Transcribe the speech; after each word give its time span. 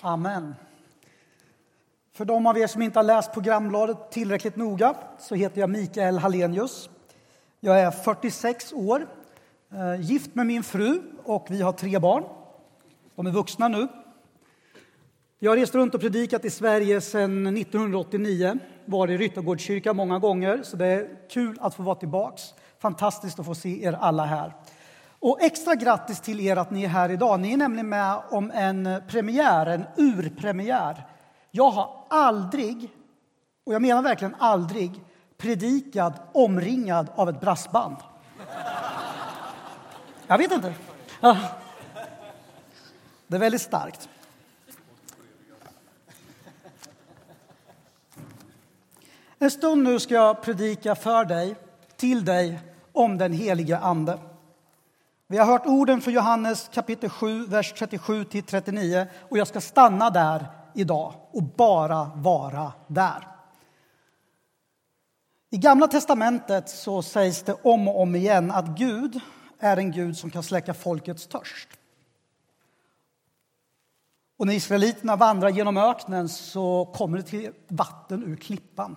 Amen. 0.00 0.54
För 2.12 2.24
de 2.24 2.46
av 2.46 2.58
er 2.58 2.66
som 2.66 2.82
inte 2.82 2.98
har 2.98 3.04
läst 3.04 3.32
programbladet 3.32 4.10
tillräckligt 4.10 4.56
noga 4.56 4.94
så 5.18 5.34
heter 5.34 5.60
jag 5.60 5.70
Mikael 5.70 6.18
Hallenius. 6.18 6.90
Jag 7.60 7.80
är 7.80 7.90
46 7.90 8.72
år, 8.72 9.06
eh, 9.72 10.00
gift 10.00 10.34
med 10.34 10.46
min 10.46 10.62
fru 10.62 11.02
och 11.24 11.46
vi 11.50 11.62
har 11.62 11.72
tre 11.72 11.98
barn. 11.98 12.24
De 13.14 13.26
är 13.26 13.30
vuxna 13.30 13.68
nu. 13.68 13.88
Jag 15.38 15.50
har 15.50 15.56
rest 15.56 15.74
runt 15.74 15.94
och 15.94 16.00
predikat 16.00 16.44
i 16.44 16.50
Sverige 16.50 17.00
sedan 17.00 17.56
1989. 17.56 18.58
Varit 18.84 19.20
i 19.20 19.24
Ryttargårdskyrkan 19.24 19.96
många 19.96 20.18
gånger, 20.18 20.62
så 20.62 20.76
det 20.76 20.86
är 20.86 21.28
kul 21.30 21.58
att 21.60 21.74
få 21.74 21.82
vara 21.82 21.96
tillbaks. 21.96 22.42
Fantastiskt 22.78 23.38
att 23.38 23.46
få 23.46 23.54
se 23.54 23.84
er 23.84 23.92
alla 23.92 24.24
här. 24.24 24.52
Och 25.20 25.42
extra 25.42 25.74
grattis 25.74 26.20
till 26.20 26.40
er 26.40 26.56
att 26.56 26.70
ni 26.70 26.84
är 26.84 26.88
här 26.88 27.10
idag. 27.10 27.40
Ni 27.40 27.52
är 27.52 27.56
nämligen 27.56 27.88
med 27.88 28.22
om 28.30 28.50
en 28.50 29.02
premiär, 29.08 29.66
en 29.66 29.84
urpremiär. 29.96 31.06
Jag 31.50 31.70
har 31.70 32.04
aldrig, 32.10 32.90
och 33.66 33.74
jag 33.74 33.82
menar 33.82 34.02
verkligen 34.02 34.34
aldrig, 34.38 35.04
predikat 35.36 36.22
omringad 36.32 37.10
av 37.14 37.28
ett 37.28 37.40
brassband. 37.40 37.96
Jag 40.26 40.38
vet 40.38 40.52
inte. 40.52 40.74
Det 43.26 43.36
är 43.36 43.40
väldigt 43.40 43.62
starkt. 43.62 44.08
En 49.38 49.50
stund 49.50 49.82
nu 49.82 50.00
ska 50.00 50.14
jag 50.14 50.42
predika 50.42 50.94
för 50.94 51.24
dig, 51.24 51.56
till 51.96 52.24
dig, 52.24 52.60
om 52.92 53.18
den 53.18 53.32
helige 53.32 53.78
Ande. 53.78 54.18
Vi 55.30 55.38
har 55.38 55.46
hört 55.46 55.66
orden 55.66 56.00
för 56.00 56.10
Johannes 56.10 56.70
kapitel 56.72 57.10
7, 57.10 57.46
vers 57.46 57.72
37 57.72 58.24
till 58.24 58.42
39 58.42 59.06
och 59.28 59.38
jag 59.38 59.48
ska 59.48 59.60
stanna 59.60 60.10
där 60.10 60.46
idag 60.74 61.14
och 61.30 61.42
bara 61.42 62.10
vara 62.14 62.72
där. 62.86 63.28
I 65.50 65.56
Gamla 65.56 65.88
testamentet 65.88 66.68
så 66.68 67.02
sägs 67.02 67.42
det 67.42 67.54
om 67.62 67.88
och 67.88 68.00
om 68.00 68.14
igen 68.14 68.50
att 68.50 68.66
Gud 68.66 69.20
är 69.58 69.76
en 69.76 69.92
Gud 69.92 70.16
som 70.16 70.30
kan 70.30 70.42
släcka 70.42 70.74
folkets 70.74 71.26
törst. 71.26 71.68
Och 74.38 74.46
när 74.46 74.54
israeliterna 74.54 75.16
vandrar 75.16 75.48
genom 75.48 75.76
öknen 75.76 76.28
så 76.28 76.92
kommer 76.94 77.16
det 77.16 77.22
till 77.22 77.52
vatten 77.68 78.22
ur 78.22 78.36
klippan. 78.36 78.96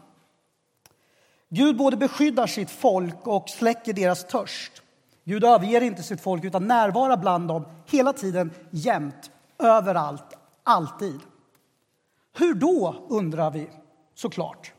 Gud 1.49 1.77
både 1.77 1.97
beskyddar 1.97 2.47
sitt 2.47 2.71
folk 2.71 3.27
och 3.27 3.49
släcker 3.49 3.93
deras 3.93 4.27
törst. 4.27 4.80
Gud 5.23 5.43
överger 5.43 5.81
inte 5.81 6.03
sitt 6.03 6.21
folk 6.21 6.43
utan 6.43 6.67
närvarar 6.67 7.17
bland 7.17 7.47
dem 7.47 7.65
hela 7.85 8.13
tiden, 8.13 8.51
jämt, 8.69 9.31
överallt, 9.59 10.37
alltid. 10.63 11.19
Hur 12.37 12.53
då, 12.53 13.05
undrar 13.09 13.51
vi 13.51 13.69
såklart. 14.15 14.73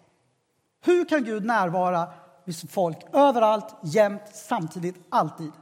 Hur 0.85 1.05
kan 1.05 1.25
Gud 1.25 1.45
närvara 1.45 2.09
vid 2.45 2.57
sitt 2.57 2.71
folk 2.71 2.99
överallt, 3.13 3.75
jämt, 3.83 4.23
samtidigt, 4.33 4.97
alltid? 5.09 5.53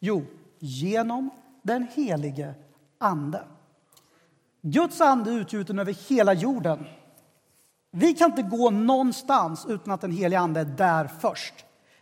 Jo, 0.00 0.24
genom 0.58 1.30
den 1.62 1.86
helige 1.94 2.54
Ande. 2.98 3.44
Guds 4.60 5.00
ande 5.00 5.30
är 5.30 5.34
utgjuten 5.34 5.78
över 5.78 5.92
hela 6.08 6.32
jorden. 6.32 6.86
Vi 7.90 8.14
kan 8.14 8.30
inte 8.30 8.42
gå 8.42 8.70
någonstans 8.70 9.66
utan 9.68 9.94
att 9.94 10.00
den 10.00 10.12
helige 10.12 10.40
Ande 10.40 10.60
är 10.60 10.64
där 10.64 11.10
först. 11.20 11.54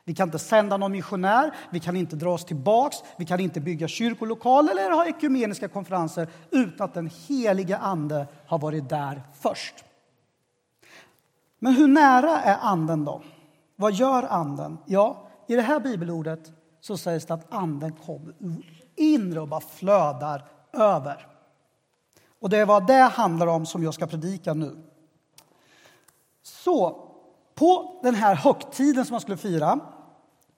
Vi 0.04 0.14
kan 0.14 0.28
inte 0.28 0.38
sända 0.38 0.76
någon 0.76 0.92
missionär, 0.92 1.54
vi 1.70 1.80
kan 1.80 1.96
inte 1.96 2.16
dra 2.16 2.32
oss 2.32 2.44
tillbaks, 2.44 2.96
vi 3.16 3.26
kan 3.26 3.40
inte 3.40 3.60
bygga 3.60 3.88
kyrkolokaler 3.88 4.72
eller 4.72 4.90
ha 4.90 5.06
ekumeniska 5.06 5.68
konferenser 5.68 6.28
utan 6.50 6.84
att 6.84 6.94
den 6.94 7.10
helige 7.28 7.76
Ande 7.76 8.26
har 8.46 8.58
varit 8.58 8.88
där 8.88 9.22
först. 9.40 9.84
Men 11.58 11.72
hur 11.72 11.88
nära 11.88 12.40
är 12.42 12.56
Anden 12.60 13.04
då? 13.04 13.22
Vad 13.76 13.92
gör 13.92 14.22
Anden? 14.22 14.78
Ja, 14.86 15.28
i 15.46 15.56
det 15.56 15.62
här 15.62 15.80
bibelordet 15.80 16.52
så 16.80 16.96
sägs 16.96 17.26
det 17.26 17.34
att 17.34 17.52
Anden 17.52 17.92
kommer 17.92 18.34
inre 18.96 19.40
och 19.40 19.48
bara 19.48 19.60
flödar 19.60 20.44
över. 20.72 21.26
Och 22.40 22.50
det 22.50 22.58
är 22.58 22.66
vad 22.66 22.86
det 22.86 23.02
handlar 23.02 23.46
om 23.46 23.66
som 23.66 23.82
jag 23.82 23.94
ska 23.94 24.06
predika 24.06 24.54
nu. 24.54 24.76
Så 26.42 27.09
på 27.60 28.00
den 28.02 28.14
här 28.14 28.34
högtiden 28.34 29.04
som 29.04 29.14
man 29.14 29.20
skulle 29.20 29.36
fira, 29.36 29.80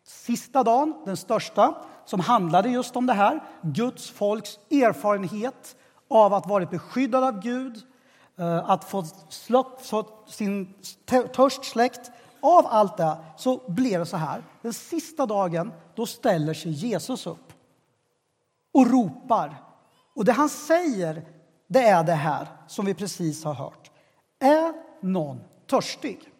sista 0.04 0.62
dagen, 0.62 0.94
den 1.04 1.16
största, 1.16 1.74
som 2.04 2.20
handlade 2.20 2.68
just 2.68 2.96
om 2.96 3.06
det 3.06 3.12
här, 3.12 3.42
Guds 3.62 4.10
folks 4.10 4.58
erfarenhet 4.70 5.76
av 6.08 6.34
att 6.34 6.46
varit 6.46 6.70
beskyddad 6.70 7.24
av 7.24 7.40
Gud, 7.40 7.78
eh, 8.38 8.70
att 8.70 8.84
få 8.84 9.04
sin 10.26 10.74
törst 11.32 11.64
släckt. 11.64 12.10
Av 12.40 12.66
allt 12.66 12.96
det 12.96 13.16
så 13.36 13.60
blev 13.69 14.00
det 14.00 14.06
så 14.06 14.16
här. 14.16 14.42
Den 14.62 14.72
sista 14.72 15.26
dagen 15.26 15.72
då 15.94 16.06
ställer 16.06 16.54
sig 16.54 16.72
Jesus 16.72 17.26
upp 17.26 17.52
och 18.72 18.90
ropar. 18.90 19.62
Och 20.14 20.24
det 20.24 20.32
han 20.32 20.48
säger 20.48 21.24
det 21.69 21.86
är 21.86 22.04
det 22.04 22.12
här 22.12 22.46
som 22.66 22.86
vi 22.86 22.94
precis 22.94 23.44
har 23.44 23.54
hört. 23.54 23.90
Är 24.38 24.72
någon 25.00 25.40
törstig? 25.66 26.31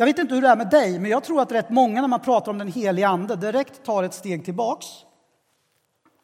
Jag 0.00 0.06
vet 0.06 0.18
inte 0.18 0.34
hur 0.34 0.42
det 0.42 0.48
är 0.48 0.56
med 0.56 0.70
dig, 0.70 0.98
men 0.98 1.10
jag 1.10 1.24
tror 1.24 1.40
att 1.40 1.52
rätt 1.52 1.70
många 1.70 2.00
när 2.00 2.08
man 2.08 2.20
pratar 2.20 2.52
om 2.52 2.58
den 2.58 2.72
helige 2.72 3.08
Ande 3.08 3.36
direkt 3.36 3.84
tar 3.84 4.02
ett 4.02 4.14
steg 4.14 4.44
tillbaks 4.44 4.86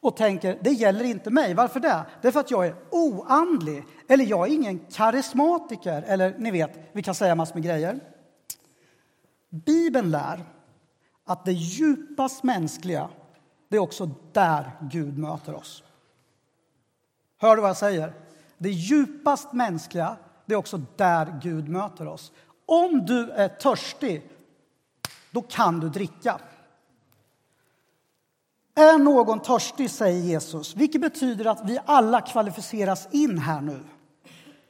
och 0.00 0.16
tänker 0.16 0.59
det 0.62 0.70
gäller 0.70 1.04
inte 1.04 1.31
mig. 1.31 1.54
Varför 1.54 1.81
det? 1.81 2.06
Det 2.22 2.28
är 2.28 2.32
för 2.32 2.41
att 2.41 2.50
jag 2.50 2.66
är 2.66 2.75
oandlig 2.91 3.84
eller 4.09 4.25
jag 4.25 4.48
är 4.48 4.53
ingen 4.53 4.78
karismatiker 4.78 6.04
eller 6.06 6.34
ni 6.38 6.50
vet, 6.50 6.78
vi 6.92 7.03
kan 7.03 7.15
säga 7.15 7.34
massor 7.34 7.54
med 7.54 7.65
grejer. 7.65 8.00
Bibeln 9.50 10.10
lär 10.10 10.44
att 11.25 11.44
det 11.44 11.53
djupast 11.53 12.42
mänskliga, 12.42 13.09
det 13.69 13.76
är 13.76 13.81
också 13.81 14.10
där 14.32 14.70
Gud 14.81 15.19
möter 15.19 15.54
oss. 15.54 15.82
Hör 17.38 17.56
du 17.56 17.62
vad 17.62 17.69
jag 17.69 17.76
säger? 17.76 18.12
Det 18.59 18.70
djupast 18.70 19.53
mänskliga, 19.53 20.16
det 20.47 20.54
är 20.54 20.59
också 20.59 20.81
där 20.97 21.38
Gud 21.42 21.69
möter 21.69 22.06
oss. 22.06 22.32
Om 22.66 23.06
du 23.06 23.31
är 23.31 23.49
törstig, 23.49 24.22
då 25.31 25.43
kan 25.43 25.81
du 25.81 25.88
dricka. 25.88 26.41
Är 28.75 28.99
någon 28.99 29.41
törstig, 29.41 29.91
säger 29.91 30.21
Jesus, 30.21 30.77
vilket 30.77 31.00
betyder 31.00 31.44
att 31.44 31.60
vi 31.65 31.78
alla 31.87 32.21
kvalificeras 32.21 33.09
in 33.10 33.38
här 33.38 33.60
nu. 33.60 33.81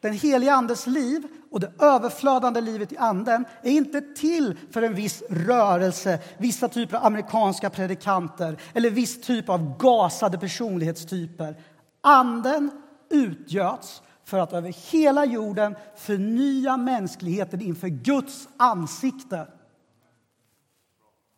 Den 0.00 0.12
heliga 0.12 0.52
Andes 0.52 0.86
liv 0.86 1.22
och 1.50 1.60
det 1.60 1.72
överflödande 1.78 2.60
livet 2.60 2.92
i 2.92 2.96
Anden 2.96 3.44
är 3.62 3.70
inte 3.70 4.00
till 4.00 4.58
för 4.70 4.82
en 4.82 4.94
viss 4.94 5.22
rörelse, 5.30 6.18
vissa 6.38 6.68
typer 6.68 6.96
av 6.96 7.04
amerikanska 7.04 7.70
predikanter 7.70 8.60
eller 8.74 8.90
viss 8.90 9.20
typ 9.20 9.48
av 9.48 9.78
gasade 9.78 10.38
personlighetstyper. 10.38 11.56
Anden 12.00 12.70
utgöts 13.10 14.02
för 14.26 14.38
att 14.38 14.52
över 14.52 14.92
hela 14.92 15.24
jorden 15.24 15.76
förnya 15.96 16.76
mänskligheten 16.76 17.60
inför 17.60 17.88
Guds 17.88 18.48
ansikte. 18.56 19.36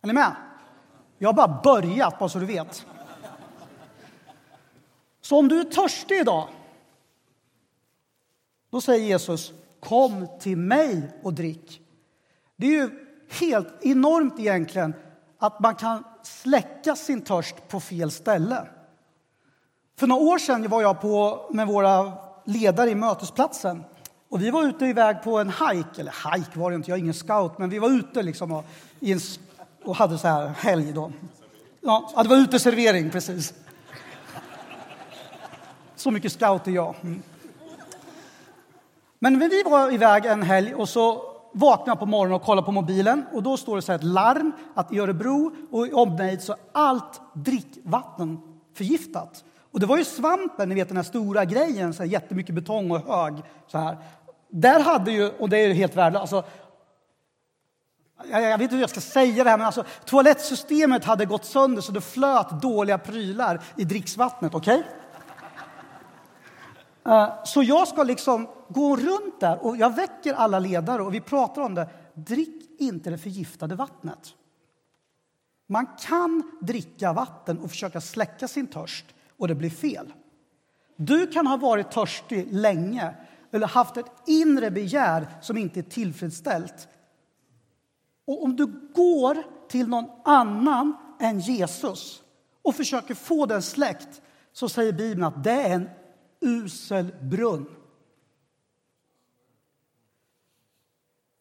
Är 0.02 0.06
ni 0.06 0.12
med? 0.12 0.36
Jag 1.18 1.28
har 1.28 1.34
bara 1.34 1.60
börjat, 1.64 2.18
bara 2.18 2.28
så 2.28 2.38
du 2.38 2.46
vet. 2.46 2.86
Så 5.20 5.38
om 5.38 5.48
du 5.48 5.60
är 5.60 5.64
törstig 5.64 6.20
idag, 6.20 6.48
då 8.70 8.80
säger 8.80 9.06
Jesus 9.06 9.52
kom 9.80 10.28
till 10.40 10.56
mig 10.56 11.10
och 11.22 11.34
drick. 11.34 11.80
Det 12.56 12.66
är 12.66 12.70
ju 12.70 12.90
helt 13.40 13.84
enormt 13.84 14.38
egentligen 14.38 14.94
att 15.38 15.60
man 15.60 15.74
kan 15.74 16.04
släcka 16.22 16.96
sin 16.96 17.20
törst 17.20 17.68
på 17.68 17.80
fel 17.80 18.10
ställe. 18.10 18.68
För 19.96 20.06
några 20.06 20.22
år 20.22 20.38
sedan 20.38 20.68
var 20.68 20.82
jag 20.82 21.00
på 21.00 21.48
med 21.50 21.66
våra 21.66 22.27
ledare 22.48 22.90
i 22.90 22.94
mötesplatsen. 22.94 23.84
Och 24.28 24.42
vi 24.42 24.50
var 24.50 24.64
ute 24.64 24.86
iväg 24.86 25.22
på 25.22 25.38
en 25.38 25.48
hike, 25.48 26.00
eller 26.00 26.36
hike 26.36 26.58
var 26.58 26.70
det 26.70 26.76
inte, 26.76 26.90
jag 26.90 26.98
är 26.98 27.02
ingen 27.02 27.14
scout, 27.14 27.58
men 27.58 27.70
vi 27.70 27.78
var 27.78 27.90
ute 27.90 28.22
liksom 28.22 28.52
och, 28.52 28.64
en, 29.00 29.20
och 29.84 29.96
hade 29.96 30.18
så 30.18 30.28
här 30.28 30.48
helg 30.48 30.92
då. 30.92 31.12
Ja, 31.80 32.22
det 32.22 32.28
var 32.28 32.36
uteservering, 32.36 33.10
precis. 33.10 33.54
Så 35.96 36.10
mycket 36.10 36.32
scout 36.32 36.66
är 36.66 36.70
jag. 36.70 36.94
Mm. 37.02 37.22
Men 39.18 39.38
vi 39.38 39.62
var 39.62 39.92
iväg 39.92 40.26
en 40.26 40.42
helg 40.42 40.74
och 40.74 40.88
så 40.88 41.22
vaknade 41.52 41.90
jag 41.90 41.98
på 41.98 42.06
morgonen 42.06 42.34
och 42.34 42.42
kollade 42.42 42.64
på 42.64 42.72
mobilen 42.72 43.24
och 43.32 43.42
då 43.42 43.56
står 43.56 43.76
det 43.76 43.82
så 43.82 43.92
här 43.92 43.98
ett 43.98 44.04
larm 44.04 44.52
att 44.74 44.92
i 44.92 44.98
Örebro 44.98 45.52
och 45.70 45.86
i 45.86 45.92
omnejd 45.92 46.42
så 46.42 46.52
är 46.52 46.58
allt 46.72 47.20
drickvatten 47.34 48.38
förgiftat. 48.74 49.44
Och 49.72 49.80
det 49.80 49.86
var 49.86 49.96
ju 49.96 50.04
svampen, 50.04 50.68
ni 50.68 50.74
vet 50.74 50.88
den 50.88 50.96
här 50.96 51.04
stora 51.04 51.44
grejen, 51.44 51.94
så 51.94 52.02
här 52.02 52.10
jättemycket 52.10 52.54
betong 52.54 52.90
och 52.90 53.14
hög. 53.14 53.34
Så 53.66 53.78
här. 53.78 53.98
Där 54.48 54.80
hade 54.80 55.10
ju, 55.10 55.28
och 55.28 55.48
det 55.48 55.58
är 55.58 55.68
ju 55.68 55.74
helt 55.74 55.96
värdelöst, 55.96 56.32
alltså, 56.32 56.50
jag, 58.30 58.42
jag 58.42 58.58
vet 58.58 58.60
inte 58.60 58.74
hur 58.74 58.82
jag 58.82 58.90
ska 58.90 59.00
säga 59.00 59.44
det 59.44 59.50
här, 59.50 59.56
men 59.56 59.66
alltså, 59.66 59.84
toalettsystemet 60.04 61.04
hade 61.04 61.24
gått 61.24 61.44
sönder 61.44 61.82
så 61.82 61.92
det 61.92 62.00
flöt 62.00 62.62
dåliga 62.62 62.98
prylar 62.98 63.62
i 63.76 63.84
dricksvattnet. 63.84 64.54
Okej? 64.54 64.78
Okay? 64.78 64.92
Så 67.44 67.62
jag 67.62 67.88
ska 67.88 68.02
liksom 68.02 68.48
gå 68.68 68.96
runt 68.96 69.40
där 69.40 69.64
och 69.66 69.76
jag 69.76 69.96
väcker 69.96 70.34
alla 70.34 70.58
ledare 70.58 71.02
och 71.02 71.14
vi 71.14 71.20
pratar 71.20 71.62
om 71.62 71.74
det. 71.74 71.88
Drick 72.14 72.80
inte 72.80 73.10
det 73.10 73.18
förgiftade 73.18 73.74
vattnet. 73.74 74.34
Man 75.68 75.86
kan 75.86 76.42
dricka 76.60 77.12
vatten 77.12 77.58
och 77.58 77.70
försöka 77.70 78.00
släcka 78.00 78.48
sin 78.48 78.66
törst 78.66 79.06
och 79.38 79.48
det 79.48 79.54
blir 79.54 79.70
fel. 79.70 80.12
Du 80.96 81.26
kan 81.26 81.46
ha 81.46 81.56
varit 81.56 81.90
törstig 81.90 82.48
länge 82.52 83.14
eller 83.50 83.66
haft 83.66 83.96
ett 83.96 84.12
inre 84.26 84.70
begär 84.70 85.26
som 85.40 85.58
inte 85.58 85.80
är 85.80 85.82
tillfredsställt. 85.82 86.88
Och 88.24 88.44
om 88.44 88.56
du 88.56 88.66
går 88.94 89.42
till 89.68 89.88
någon 89.88 90.10
annan 90.24 90.96
än 91.20 91.40
Jesus 91.40 92.22
och 92.62 92.74
försöker 92.74 93.14
få 93.14 93.46
den 93.46 93.62
släckt 93.62 94.22
så 94.52 94.68
säger 94.68 94.92
Bibeln 94.92 95.24
att 95.24 95.44
det 95.44 95.50
är 95.50 95.74
en 95.74 95.90
usel 96.40 97.14
brunn. 97.22 97.66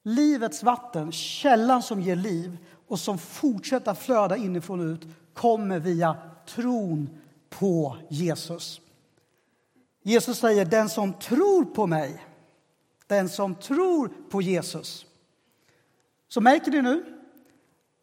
Livets 0.03 0.63
vatten, 0.63 1.11
källan 1.11 1.83
som 1.83 2.01
ger 2.01 2.15
liv 2.15 2.57
och 2.87 2.99
som 2.99 3.17
fortsätter 3.17 3.91
att 3.91 3.99
flöda 3.99 4.37
inifrån 4.37 4.79
och 4.79 4.85
ut 4.85 5.07
kommer 5.33 5.79
via 5.79 6.17
tron 6.45 7.09
på 7.49 7.97
Jesus. 8.09 8.81
Jesus 10.03 10.39
säger 10.39 10.65
den 10.65 10.89
som 10.89 11.13
tror 11.13 11.65
på 11.65 11.87
mig, 11.87 12.23
den 13.07 13.29
som 13.29 13.55
tror 13.55 14.11
på 14.29 14.41
Jesus. 14.41 15.05
Så 16.27 16.41
märker 16.41 16.71
ni 16.71 16.81
nu? 16.81 17.17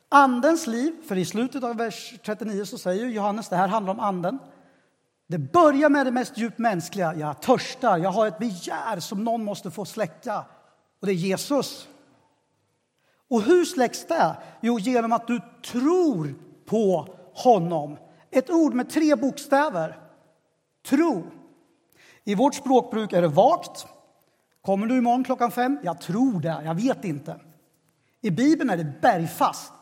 Andens 0.08 0.66
liv, 0.66 0.92
för 1.08 1.16
i 1.16 1.24
slutet 1.24 1.64
av 1.64 1.76
vers 1.76 2.14
39 2.24 2.64
så 2.64 2.78
säger 2.78 3.06
Johannes 3.06 3.48
det 3.48 3.56
här 3.56 3.68
handlar 3.68 3.92
om 3.92 4.00
anden. 4.00 4.38
Det 5.26 5.38
börjar 5.38 5.88
med 5.88 6.06
det 6.06 6.12
mest 6.12 6.38
djupt 6.38 6.58
mänskliga. 6.58 7.14
Jag 7.14 7.42
törstar, 7.42 7.98
jag 7.98 8.10
har 8.10 8.26
ett 8.26 8.38
begär 8.38 9.00
som 9.00 9.24
någon 9.24 9.44
måste 9.44 9.70
få 9.70 9.84
släcka. 9.84 10.44
Och 11.00 11.06
det 11.06 11.12
är 11.12 11.16
Jesus. 11.16 11.88
Och 13.30 13.42
hur 13.42 13.64
släcks 13.64 14.06
det? 14.06 14.36
Jo, 14.60 14.78
genom 14.78 15.12
att 15.12 15.26
du 15.26 15.40
tror 15.64 16.34
på 16.66 17.08
honom. 17.34 17.96
Ett 18.34 18.50
ord 18.50 18.74
med 18.74 18.90
tre 18.90 19.16
bokstäver. 19.16 19.98
Tro. 20.86 21.24
I 22.24 22.34
vårt 22.34 22.54
språkbruk 22.54 23.12
är 23.12 23.22
det 23.22 23.28
vagt. 23.28 23.86
Kommer 24.62 24.86
du 24.86 24.98
imorgon 24.98 25.24
klockan 25.24 25.50
fem? 25.50 25.78
Jag 25.82 26.00
tror 26.00 26.40
det, 26.40 26.62
jag 26.64 26.74
vet 26.74 27.04
inte. 27.04 27.40
I 28.20 28.30
Bibeln 28.30 28.70
är 28.70 28.76
det 28.76 28.92
bergfast. 29.00 29.72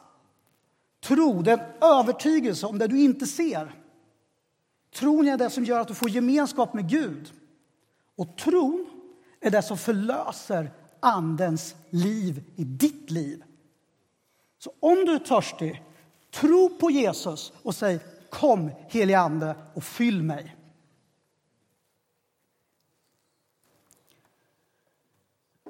Tro, 1.04 1.42
det 1.42 1.52
är 1.52 1.58
en 1.58 1.98
övertygelse 1.98 2.66
om 2.66 2.78
det 2.78 2.86
du 2.86 3.00
inte 3.00 3.26
ser. 3.26 3.74
Tron 4.94 5.28
är 5.28 5.36
det 5.36 5.50
som 5.50 5.64
gör 5.64 5.80
att 5.80 5.88
du 5.88 5.94
får 5.94 6.10
gemenskap 6.10 6.74
med 6.74 6.88
Gud. 6.88 7.32
Och 8.16 8.36
tron 8.36 8.86
är 9.40 9.50
det 9.50 9.62
som 9.62 9.78
förlöser 9.78 10.70
Andens 11.00 11.74
liv 11.90 12.44
i 12.56 12.64
ditt 12.64 13.10
liv. 13.10 13.42
Så 14.58 14.72
om 14.80 15.04
du 15.04 15.14
är 15.14 15.18
törstig, 15.18 15.82
tro 16.30 16.78
på 16.78 16.90
Jesus 16.90 17.52
och 17.62 17.74
säg 17.74 18.00
Kom, 18.32 18.70
helige 18.88 19.18
Ande, 19.18 19.54
och 19.74 19.84
fyll 19.84 20.22
mig. 20.22 20.56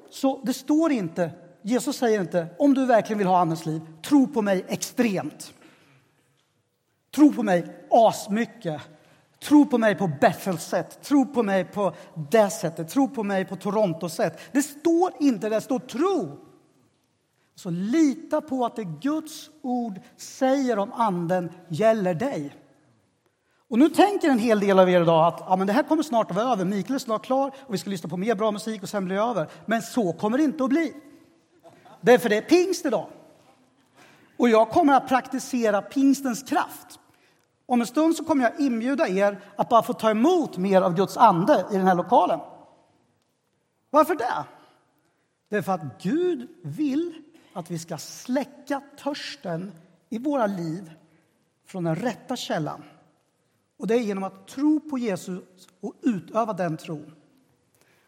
Så 0.09 0.41
det 0.43 0.53
står 0.53 0.91
inte, 0.91 1.31
Jesus 1.61 1.97
säger 1.97 2.21
inte 2.21 2.47
om 2.59 2.73
du 2.73 2.85
verkligen 2.85 3.17
vill 3.17 3.27
ha 3.27 3.39
Andens 3.39 3.65
liv, 3.65 3.81
tro 4.03 4.27
på 4.27 4.41
mig 4.41 4.65
extremt. 4.67 5.53
Tro 7.15 7.33
på 7.33 7.43
mig 7.43 7.85
asmycket. 7.91 8.81
Tro 9.43 9.65
på 9.65 9.77
mig 9.77 9.95
på 9.95 10.07
Bethels 10.21 10.63
sätt, 10.63 11.01
tro 11.01 11.25
på 11.25 11.43
mig 11.43 11.65
på 11.65 11.93
det 12.29 12.49
sättet, 12.49 12.89
tro 12.89 13.09
på 13.09 13.23
mig 13.23 13.45
på 13.45 13.55
Torontos 13.55 14.13
sätt. 14.13 14.39
Det 14.51 14.61
står 14.61 15.13
inte, 15.19 15.49
det 15.49 15.61
står 15.61 15.79
tro. 15.79 16.37
Så 17.55 17.69
lita 17.69 18.41
på 18.41 18.65
att 18.65 18.75
det 18.75 18.83
Guds 18.83 19.49
ord 19.61 19.99
säger 20.17 20.79
om 20.79 20.93
Anden 20.93 21.51
gäller 21.67 22.13
dig. 22.13 22.55
Och 23.69 23.79
nu 23.79 23.89
tänker 23.89 24.29
en 24.29 24.39
hel 24.39 24.59
del 24.59 24.79
av 24.79 24.89
er 24.89 25.01
idag 25.01 25.27
att 25.27 25.43
ja, 25.47 25.55
men 25.55 25.67
det 25.67 25.73
här 25.73 25.83
kommer 25.83 26.03
snart 26.03 26.29
att 26.31 26.35
vara 26.35 26.51
över. 26.51 26.65
Mikael 26.65 26.95
är 26.95 26.99
snart 26.99 27.25
klar 27.25 27.51
och 27.59 27.73
vi 27.73 27.77
ska 27.77 27.89
lyssna 27.89 28.09
på 28.09 28.17
mer 28.17 28.35
bra 28.35 28.51
musik 28.51 28.83
och 28.83 28.89
sen 28.89 29.05
blir 29.05 29.15
det 29.15 29.21
över. 29.21 29.47
Men 29.65 29.81
så 29.81 30.13
kommer 30.13 30.37
det 30.37 30.43
inte 30.43 30.63
att 30.63 30.69
bli. 30.69 30.93
Därför 32.01 32.29
det 32.29 32.37
är 32.37 32.41
pingst 32.41 32.85
idag. 32.85 33.07
Och 34.37 34.49
jag 34.49 34.69
kommer 34.69 34.93
att 34.93 35.07
praktisera 35.07 35.81
pingstens 35.81 36.43
kraft. 36.43 36.99
Om 37.65 37.81
en 37.81 37.87
stund 37.87 38.15
så 38.15 38.23
kommer 38.23 38.43
jag 38.43 38.59
inbjuda 38.59 39.07
er 39.07 39.41
att 39.55 39.69
bara 39.69 39.83
få 39.83 39.93
ta 39.93 40.09
emot 40.09 40.57
mer 40.57 40.81
av 40.81 40.95
Guds 40.95 41.17
ande 41.17 41.65
i 41.71 41.77
den 41.77 41.87
här 41.87 41.95
lokalen. 41.95 42.39
Varför 43.89 44.15
det? 44.15 44.45
Det 45.49 45.57
är 45.57 45.61
för 45.61 45.71
att 45.71 46.01
Gud 46.01 46.49
vill 46.63 47.13
att 47.53 47.71
vi 47.71 47.79
ska 47.79 47.97
släcka 47.97 48.81
törsten 48.97 49.71
i 50.09 50.17
våra 50.17 50.47
liv 50.47 50.91
från 51.65 51.83
den 51.83 51.95
rätta 51.95 52.35
källan. 52.35 52.83
Och 53.77 53.87
det 53.87 53.95
är 53.95 53.99
genom 53.99 54.23
att 54.23 54.47
tro 54.47 54.79
på 54.79 54.97
Jesus 54.97 55.43
och 55.79 55.93
utöva 56.01 56.53
den 56.53 56.77
tron. 56.77 57.15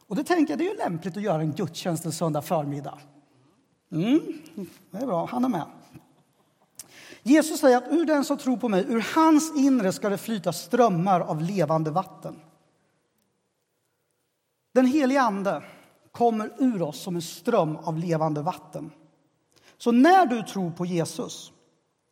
Och 0.08 0.16
det 0.16 0.24
tänker 0.24 0.52
jag, 0.52 0.60
det 0.60 0.68
är 0.68 0.72
ju 0.72 0.78
lämpligt 0.78 1.18
att 1.18 1.24
göra 1.24 1.42
en 1.42 1.52
gudstjänst 1.52 2.06
en 2.06 2.12
söndag 2.12 2.42
förmiddag. 2.42 3.00
Mm, 3.92 4.20
det 4.92 4.98
är 4.98 5.06
bra, 5.06 5.26
han 5.26 5.46
är 5.46 5.50
med. 5.50 5.66
Jesus 7.24 7.60
säger 7.60 7.78
att 7.78 7.88
ur 7.92 8.06
den 8.06 8.24
som 8.24 8.38
tror 8.38 8.58
på 8.58 8.70
mig, 8.70 8.86
ur 8.88 9.06
hans 9.16 9.56
inre 9.56 9.92
ska 9.92 10.10
det 10.10 10.18
flyta 10.18 10.54
strömmar 10.54 11.22
av 11.22 11.42
levande 11.42 11.92
vatten. 11.92 12.40
Den 14.74 14.86
helige 14.86 15.22
Ande 15.22 15.64
kommer 16.12 16.52
ur 16.58 16.82
oss 16.82 17.02
som 17.02 17.16
en 17.16 17.22
ström 17.22 17.76
av 17.76 17.98
levande 17.98 18.42
vatten. 18.42 18.92
Så 19.78 19.92
när 19.92 20.26
du 20.26 20.44
tror 20.44 20.72
på 20.72 20.86
Jesus, 20.86 21.52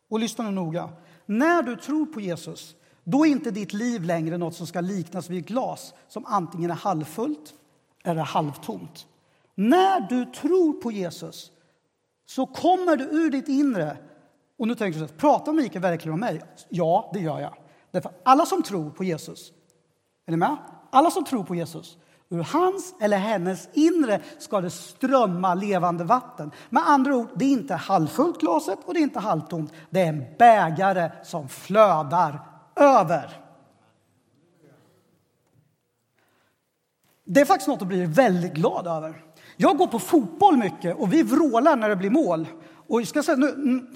och 0.08 0.20
lyssna 0.20 0.44
nu 0.44 0.50
noga, 0.50 0.90
när 1.26 1.62
du 1.62 1.76
tror 1.76 2.06
på 2.06 2.20
Jesus, 2.20 2.76
då 3.04 3.26
är 3.26 3.30
inte 3.30 3.50
ditt 3.50 3.72
liv 3.72 4.02
längre 4.02 4.38
något 4.38 4.54
som 4.54 4.66
ska 4.66 4.80
liknas 4.80 5.30
vid 5.30 5.40
ett 5.40 5.48
glas 5.48 5.94
som 6.08 6.24
antingen 6.26 6.70
är 6.70 6.74
halvfullt 6.74 7.54
eller 8.04 8.22
halvtomt. 8.22 9.06
När 9.54 10.00
du 10.00 10.24
tror 10.24 10.72
på 10.72 10.92
Jesus 10.92 11.50
så 12.26 12.46
kommer 12.46 12.96
du 12.96 13.04
ur 13.04 13.30
ditt 13.30 13.48
inre 13.48 13.96
och 14.58 14.68
nu 14.68 14.74
tänker 14.74 15.00
du, 15.00 15.06
så 15.06 15.12
här. 15.12 15.18
pratar 15.20 15.52
Mikael 15.52 15.82
verkligen 15.82 16.14
om 16.14 16.20
mig? 16.20 16.42
Ja, 16.68 17.10
det 17.14 17.20
gör 17.20 17.40
jag. 17.40 17.54
Därför 17.90 18.12
alla 18.22 18.46
som 18.46 18.62
tror 18.62 18.90
på 18.90 19.04
Jesus, 19.04 19.52
är 20.26 20.30
ni 20.30 20.36
med? 20.36 20.56
Alla 20.90 21.10
som 21.10 21.24
tror 21.24 21.44
på 21.44 21.54
Jesus, 21.54 21.98
ur 22.30 22.42
hans 22.42 22.94
eller 23.00 23.16
hennes 23.16 23.68
inre 23.72 24.20
ska 24.38 24.60
det 24.60 24.70
strömma 24.70 25.54
levande 25.54 26.04
vatten. 26.04 26.50
Med 26.70 26.82
andra 26.88 27.16
ord, 27.16 27.28
det 27.34 27.44
är 27.44 27.52
inte 27.52 27.74
halvfullt 27.74 28.40
glaset 28.40 28.78
och 28.84 28.94
det 28.94 29.00
är 29.00 29.02
inte 29.02 29.20
halvtomt. 29.20 29.72
Det 29.90 30.00
är 30.00 30.08
en 30.08 30.24
bägare 30.38 31.10
som 31.22 31.48
flödar 31.48 32.40
över. 32.76 33.40
Det 37.24 37.40
är 37.40 37.44
faktiskt 37.44 37.68
något 37.68 37.82
att 37.82 37.88
bli 37.88 38.06
väldigt 38.06 38.54
glad 38.54 38.86
över. 38.86 39.24
Jag 39.56 39.76
går 39.76 39.86
på 39.86 39.98
fotboll 39.98 40.56
mycket 40.56 40.96
och 40.96 41.12
vi 41.12 41.22
vrålar 41.22 41.76
när 41.76 41.88
det 41.88 41.96
blir 41.96 42.10
mål. 42.10 42.46
Och 42.88 43.00
jag 43.00 43.08
ska 43.08 43.22
säga, 43.22 43.36
nu, 43.36 43.86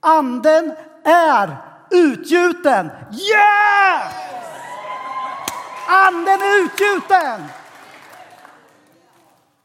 Anden 0.00 0.74
är 1.04 1.56
utgjuten. 1.90 2.86
Yeah! 3.10 4.41
Anden 5.92 6.40
är 6.40 6.64
utgjuten! 6.64 7.48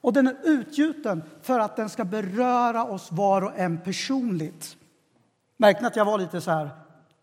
Och 0.01 0.13
den 0.13 0.27
är 0.27 0.37
utgjuten 0.43 1.23
för 1.41 1.59
att 1.59 1.75
den 1.75 1.89
ska 1.89 2.05
beröra 2.05 2.83
oss 2.83 3.11
var 3.11 3.41
och 3.41 3.59
en 3.59 3.77
personligt. 3.77 4.77
Märkte 5.57 5.81
ni 5.81 5.87
att 5.87 5.95
jag 5.95 6.05
var 6.05 6.17
lite 6.17 6.41
så 6.41 6.51
här? 6.51 6.69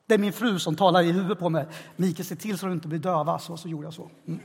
Det 0.07 0.15
är 0.15 0.19
min 0.19 0.33
fru 0.33 0.59
som 0.59 0.77
talar 0.77 1.03
i 1.03 1.13
huvudet 1.13 1.39
på 1.39 1.49
mig. 1.49 1.67
Mikael, 1.97 2.27
se 2.27 2.37
till 2.37 2.59
så 2.59 2.67
du 2.67 2.73
inte 2.73 2.89
blir 2.89 2.99
döva. 2.99 3.39
Så, 3.39 3.57
så 3.57 3.69
gjorde 3.69 3.87
jag 3.87 3.95
så. 3.95 4.11
Mm. 4.27 4.41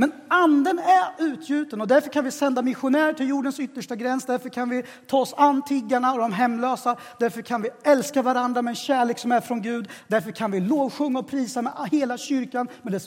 Men 0.00 0.12
anden 0.28 0.78
är 0.78 1.24
utgjuten 1.24 1.80
och 1.80 1.86
därför 1.86 2.10
kan 2.10 2.24
vi 2.24 2.30
sända 2.30 2.62
missionärer 2.62 3.12
till 3.12 3.28
jordens 3.28 3.60
yttersta 3.60 3.96
gräns. 3.96 4.24
Därför 4.24 4.48
kan 4.48 4.68
vi 4.68 4.82
ta 5.06 5.18
oss 5.18 5.34
an 5.36 5.62
tiggarna 5.62 6.12
och 6.12 6.18
de 6.18 6.32
hemlösa. 6.32 6.96
Därför 7.18 7.42
kan 7.42 7.62
vi 7.62 7.70
älska 7.84 8.22
varandra 8.22 8.62
med 8.62 8.70
en 8.70 8.76
kärlek 8.76 9.18
som 9.18 9.32
är 9.32 9.40
från 9.40 9.62
Gud. 9.62 9.88
Därför 10.08 10.30
kan 10.30 10.50
vi 10.50 10.60
lovsjunga 10.60 11.18
och 11.18 11.28
prisa 11.28 11.62
med 11.62 11.72
hela 11.90 12.18
kyrkan 12.18 12.68
med 12.82 12.92
dess, 12.92 13.04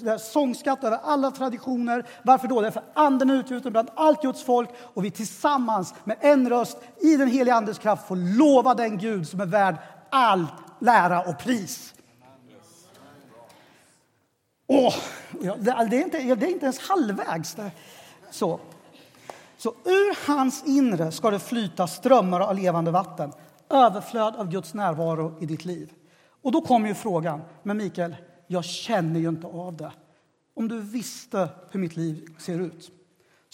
dess 0.00 0.32
sångskatt 0.32 0.84
över 0.84 0.98
alla 1.04 1.30
traditioner. 1.30 2.06
Varför 2.22 2.48
då? 2.48 2.60
Därför 2.60 2.82
anden 2.94 3.30
är 3.30 3.34
utgjuten 3.34 3.72
bland 3.72 3.88
allt 3.94 4.22
Guds 4.22 4.42
folk 4.42 4.70
och 4.94 5.04
vi 5.04 5.10
tillsammans 5.10 5.94
med 6.04 6.16
en 6.20 6.48
röst 6.48 6.78
i 7.00 7.16
den 7.16 7.28
heliga 7.28 7.54
Andes 7.54 7.78
kraft 7.78 8.08
får 8.08 8.38
lova 8.38 8.74
den 8.74 8.98
Gud 8.98 9.28
som 9.28 9.40
är 9.40 9.46
värd 9.46 9.76
all 10.10 10.46
lära 10.80 11.20
och 11.20 11.38
pris. 11.38 11.92
Åh, 14.66 14.94
alltså, 15.34 15.62
det, 15.90 15.96
är 15.96 16.04
inte, 16.04 16.34
det 16.34 16.46
är 16.46 16.50
inte 16.50 16.66
ens 16.66 16.78
halvvägs. 16.78 17.56
Så. 18.30 18.60
Så 19.56 19.68
ur 19.84 20.26
hans 20.26 20.64
inre 20.66 21.12
ska 21.12 21.30
det 21.30 21.38
flyta 21.38 21.86
strömmar 21.86 22.40
av 22.40 22.58
levande 22.58 22.90
vatten, 22.90 23.32
överflöd 23.70 24.36
av 24.36 24.50
Guds 24.50 24.74
närvaro 24.74 25.38
i 25.40 25.46
ditt 25.46 25.64
liv. 25.64 25.92
Och 26.42 26.52
då 26.52 26.60
kommer 26.60 26.88
ju 26.88 26.94
frågan, 26.94 27.42
men 27.62 27.76
Mikael, 27.76 28.16
jag 28.46 28.64
känner 28.64 29.20
ju 29.20 29.28
inte 29.28 29.46
av 29.46 29.76
det. 29.76 29.92
Om 30.54 30.68
du 30.68 30.80
visste 30.80 31.48
hur 31.70 31.80
mitt 31.80 31.96
liv 31.96 32.26
ser 32.38 32.60
ut. 32.60 32.90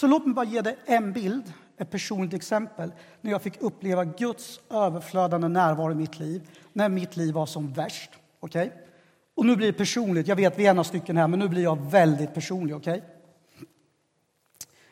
Så 0.00 0.06
låt 0.06 0.26
mig 0.26 0.34
bara 0.34 0.46
ge 0.46 0.60
dig 0.60 0.78
en 0.86 1.12
bild, 1.12 1.52
ett 1.78 1.90
personligt 1.90 2.34
exempel 2.34 2.92
när 3.20 3.30
jag 3.30 3.42
fick 3.42 3.62
uppleva 3.62 4.04
Guds 4.04 4.60
överflödande 4.70 5.48
närvaro 5.48 5.92
i 5.92 5.94
mitt 5.94 6.18
liv, 6.18 6.48
när 6.72 6.88
mitt 6.88 7.16
liv 7.16 7.34
var 7.34 7.46
som 7.46 7.72
värst. 7.72 8.10
Okay? 8.40 8.70
Och 9.34 9.46
nu 9.46 9.56
blir 9.56 9.66
det 9.66 9.72
personligt, 9.72 10.26
jag 10.26 10.36
vet 10.36 10.58
vi 10.58 10.66
är 10.66 10.74
några 10.74 10.84
stycken 10.84 11.16
här, 11.16 11.28
men 11.28 11.38
nu 11.38 11.48
blir 11.48 11.62
jag 11.62 11.90
väldigt 11.90 12.34
personlig. 12.34 12.76
Okay? 12.76 13.00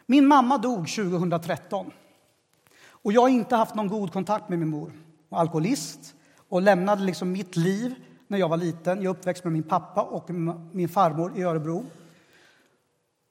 Min 0.07 0.27
mamma 0.27 0.59
dog 0.59 0.89
2013. 0.89 1.91
Och 3.03 3.13
jag 3.13 3.21
har 3.21 3.29
inte 3.29 3.57
haft 3.57 3.75
någon 3.75 3.89
god 3.89 4.13
kontakt 4.13 4.49
med 4.49 4.59
min 4.59 4.69
mor. 4.69 4.87
Hon 4.87 4.95
var 5.29 5.39
alkoholist 5.39 6.15
och 6.49 6.63
lämnade 6.63 7.03
liksom 7.03 7.33
mitt 7.33 7.57
liv 7.57 7.95
när 8.29 8.39
jag 8.39 8.49
var 8.49 8.57
liten. 8.57 9.03
Jag 9.03 9.11
uppväxt 9.11 9.45
med 9.45 9.53
min 9.53 9.63
pappa 9.63 10.03
och 10.03 10.31
min 10.73 10.89
farmor 10.89 11.39
i 11.39 11.43
Örebro. 11.43 11.85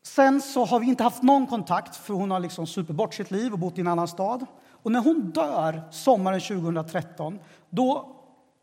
Sen 0.03 0.41
så 0.41 0.65
har 0.65 0.79
vi 0.79 0.85
inte 0.85 1.03
haft 1.03 1.23
någon 1.23 1.47
kontakt, 1.47 1.95
för 1.95 2.13
hon 2.13 2.31
har 2.31 2.39
liksom 2.39 2.67
supit 2.67 2.95
bort 2.95 3.13
sitt 3.13 3.31
liv 3.31 3.53
och 3.53 3.59
bott 3.59 3.77
i 3.77 3.81
en 3.81 3.87
annan 3.87 4.07
stad. 4.07 4.45
Och 4.69 4.91
när 4.91 4.99
hon 4.99 5.31
dör 5.31 5.81
sommaren 5.91 6.41
2013, 6.41 7.39
då 7.69 8.15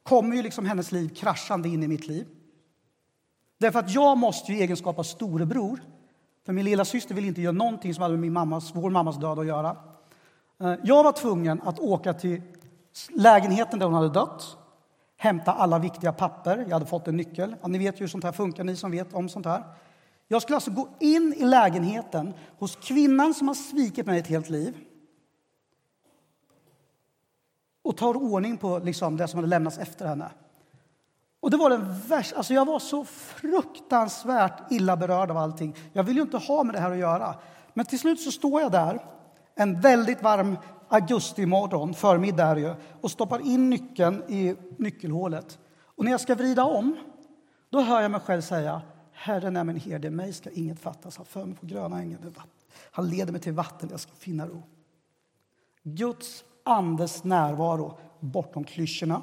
kommer 0.02 0.36
ju 0.36 0.42
liksom 0.42 0.66
hennes 0.66 0.92
liv 0.92 1.08
kraschande 1.08 1.68
in 1.68 1.82
i 1.82 1.88
mitt 1.88 2.06
liv. 2.06 2.26
Därför 3.58 3.78
att 3.78 3.90
jag 3.90 4.18
måste 4.18 4.52
ju 4.52 4.58
i 4.58 4.62
egenskap 4.62 4.98
av 4.98 5.02
storebror, 5.02 5.80
för 6.46 6.52
min 6.52 6.64
lilla 6.64 6.84
syster 6.84 7.14
vill 7.14 7.24
inte 7.24 7.40
göra 7.40 7.52
någonting 7.52 7.94
som 7.94 8.02
hade 8.02 8.12
med 8.12 8.20
min 8.20 8.32
mammas, 8.32 8.72
vår 8.74 8.90
mammas 8.90 9.16
död 9.16 9.38
att 9.38 9.46
göra. 9.46 9.76
Eh, 10.60 10.74
jag 10.84 11.04
var 11.04 11.12
tvungen 11.12 11.62
att 11.62 11.78
åka 11.78 12.14
till 12.14 12.42
lägenheten 13.10 13.78
där 13.78 13.86
hon 13.86 13.94
hade 13.94 14.08
dött, 14.08 14.56
hämta 15.16 15.52
alla 15.52 15.78
viktiga 15.78 16.12
papper. 16.12 16.58
Jag 16.58 16.72
hade 16.72 16.86
fått 16.86 17.08
en 17.08 17.16
nyckel. 17.16 17.56
Ja, 17.62 17.68
ni 17.68 17.78
vet 17.78 17.96
ju 17.96 18.00
hur 18.00 18.08
sånt 18.08 18.24
här 18.24 18.32
funkar, 18.32 18.64
ni 18.64 18.76
som 18.76 18.90
vet 18.90 19.14
om 19.14 19.28
sånt 19.28 19.46
här. 19.46 19.62
Jag 20.28 20.42
skulle 20.42 20.56
alltså 20.56 20.70
gå 20.70 20.88
in 21.00 21.34
i 21.36 21.44
lägenheten 21.44 22.34
hos 22.58 22.76
kvinnan 22.76 23.34
som 23.34 23.48
har 23.48 23.54
svikit 23.54 24.06
mig 24.06 24.18
ett 24.18 24.26
helt 24.26 24.48
liv 24.48 24.74
och 27.82 27.96
ta 27.96 28.14
ordning 28.14 28.56
på 28.56 28.78
liksom 28.78 29.16
det 29.16 29.28
som 29.28 29.38
hade 29.38 29.48
lämnats 29.48 29.78
efter 29.78 30.06
henne. 30.06 30.30
Och 31.46 31.50
det 31.50 31.56
var 31.56 31.70
den 31.70 32.00
värsta, 32.00 32.36
alltså 32.36 32.54
jag 32.54 32.64
var 32.64 32.78
så 32.78 33.04
fruktansvärt 33.04 34.72
illa 34.72 34.96
berörd 34.96 35.30
av 35.30 35.36
allting. 35.36 35.76
Jag 35.92 36.02
vill 36.02 36.16
ju 36.16 36.22
inte 36.22 36.38
ha 36.38 36.64
med 36.64 36.74
det 36.74 36.80
här 36.80 36.90
att 36.90 36.98
göra. 36.98 37.34
Men 37.74 37.86
till 37.86 37.98
slut 37.98 38.20
så 38.20 38.30
står 38.30 38.60
jag 38.60 38.72
där 38.72 39.04
en 39.54 39.80
väldigt 39.80 40.22
varm 40.22 40.56
augustimorgon, 40.88 41.94
förmiddag 41.94 42.44
är 42.44 42.56
det 42.56 42.76
och 43.00 43.10
stoppar 43.10 43.46
in 43.46 43.70
nyckeln 43.70 44.22
i 44.28 44.56
nyckelhålet. 44.78 45.58
Och 45.82 46.04
när 46.04 46.10
jag 46.10 46.20
ska 46.20 46.34
vrida 46.34 46.64
om, 46.64 46.96
då 47.70 47.80
hör 47.80 48.00
jag 48.00 48.10
mig 48.10 48.20
själv 48.20 48.40
säga 48.40 48.82
Herren 49.12 49.56
är 49.56 49.64
min 49.64 49.76
herde, 49.76 50.10
mig 50.10 50.32
ska 50.32 50.50
inget 50.50 50.80
fattas. 50.80 51.16
Han 51.16 51.26
för 51.26 51.44
mig 51.44 51.56
på 51.56 51.66
gröna 51.66 51.98
ängen. 51.98 52.34
Han 52.90 53.08
leder 53.08 53.32
mig 53.32 53.40
till 53.40 53.52
vatten, 53.52 53.88
jag 53.90 54.00
ska 54.00 54.12
finna 54.12 54.46
ro. 54.46 54.62
Guds 55.82 56.44
andes 56.64 57.24
närvaro 57.24 57.98
bortom 58.20 58.64
klyschorna. 58.64 59.22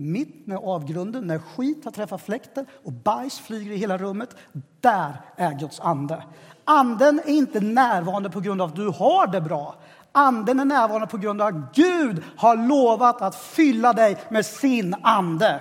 Mitt 0.00 0.46
när 0.46 0.56
avgrunden, 0.56 1.26
när 1.26 1.38
skit 1.38 1.84
har 1.84 1.92
träffat 1.92 2.22
fläkten 2.22 2.66
och 2.84 2.92
bajs 2.92 3.38
flyger 3.38 3.72
i 3.72 3.76
hela 3.76 3.98
rummet, 3.98 4.36
där 4.80 5.20
är 5.36 5.52
Guds 5.52 5.80
ande. 5.80 6.22
Anden 6.64 7.18
är 7.18 7.28
inte 7.28 7.60
närvarande 7.60 8.30
på 8.30 8.40
grund 8.40 8.62
av 8.62 8.68
att 8.68 8.76
du 8.76 8.88
har 8.88 9.26
det 9.26 9.40
bra. 9.40 9.74
Anden 10.12 10.60
är 10.60 10.64
närvarande 10.64 11.06
på 11.06 11.18
grund 11.18 11.42
av 11.42 11.48
att 11.48 11.74
Gud 11.74 12.22
har 12.36 12.56
lovat 12.56 13.22
att 13.22 13.34
fylla 13.34 13.92
dig 13.92 14.16
med 14.28 14.46
sin 14.46 14.94
ande. 15.02 15.60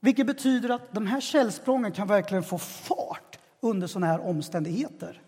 Vilket 0.00 0.26
betyder 0.26 0.68
att 0.70 0.92
de 0.92 1.06
här 1.06 1.20
källsprången 1.20 1.92
kan 1.92 2.08
verkligen 2.08 2.44
få 2.44 2.58
fart 2.58 3.38
under 3.60 3.86
sådana 3.86 4.06
här 4.06 4.26
omständigheter. 4.26 5.22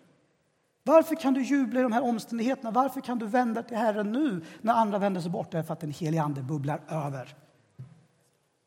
Varför 0.91 1.15
kan 1.15 1.35
du 1.35 1.43
jubla 1.43 1.81
i 1.81 1.83
de 1.83 1.93
här 1.93 2.03
omständigheterna? 2.03 2.71
Varför 2.71 3.01
kan 3.01 3.19
du 3.19 3.27
vända 3.27 3.63
till 3.63 3.77
Herren 3.77 4.13
nu 4.13 4.45
när 4.61 4.75
andra 4.75 4.99
vänder 4.99 5.21
sig 5.21 5.31
bort? 5.31 5.51
Därför 5.51 5.73
att 5.73 5.81
den 5.81 5.91
helige 5.91 6.23
Ande 6.23 6.43
bubblar 6.43 6.81
över. 6.89 7.37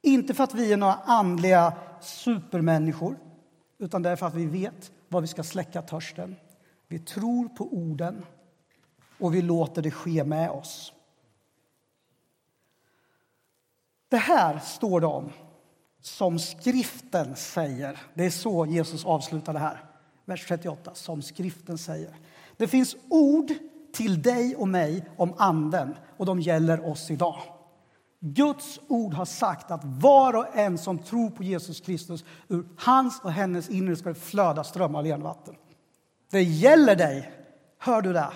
Inte 0.02 0.34
för 0.34 0.44
att 0.44 0.54
vi 0.54 0.74
är 0.74 0.78
några 0.78 0.94
andliga 0.94 1.74
supermänniskor, 2.02 3.18
utan 3.78 4.02
därför 4.02 4.26
att 4.26 4.34
vi 4.34 4.46
vet 4.46 4.92
vad 5.08 5.22
vi 5.22 5.28
ska 5.28 5.44
släcka 5.44 5.82
törsten. 5.82 6.36
Vi 6.88 7.00
tror 7.00 7.50
på 7.50 7.74
orden 7.74 8.26
och 9.20 9.36
vi 9.36 9.42
låter 9.42 9.82
det 9.82 9.92
ske 9.92 10.24
med 10.24 10.50
oss. 10.50 10.94
Det 14.10 14.18
här 14.18 14.60
står 14.60 15.02
det 15.02 15.08
om 15.08 15.32
som 16.02 16.40
skriften 16.40 17.36
säger. 17.36 18.02
Det 18.14 18.26
är 18.26 18.30
så 18.30 18.66
Jesus 18.66 19.06
avslutar 19.06 19.54
det 19.54 19.60
här. 19.60 19.93
Vers 20.26 20.46
38, 20.48 20.92
som 20.94 21.22
skriften 21.22 21.78
säger. 21.78 22.16
Det 22.58 22.68
finns 22.68 22.96
ord 23.10 23.52
till 23.94 24.22
dig 24.22 24.56
och 24.56 24.68
mig 24.68 25.06
om 25.18 25.34
Anden, 25.38 25.96
och 26.18 26.26
de 26.26 26.40
gäller 26.40 26.86
oss 26.88 27.12
idag. 27.12 27.42
Guds 28.20 28.80
ord 28.88 29.14
har 29.14 29.26
sagt 29.26 29.72
att 29.72 29.82
var 29.84 30.34
och 30.36 30.58
en 30.58 30.78
som 30.78 31.00
tror 31.00 31.30
på 31.30 31.44
Jesus 31.44 31.82
Kristus 31.82 32.26
ur 32.48 32.66
hans 32.78 33.22
och 33.24 33.32
hennes 33.32 33.70
inre 33.70 33.96
ska 33.96 34.10
det 34.10 34.16
flöda 34.16 34.64
strömmar 34.64 35.12
av 35.14 35.20
vatten. 35.20 35.56
Det 36.32 36.44
gäller 36.44 36.96
dig. 36.96 37.32
Hör 37.80 38.02
du 38.02 38.14
det? 38.14 38.30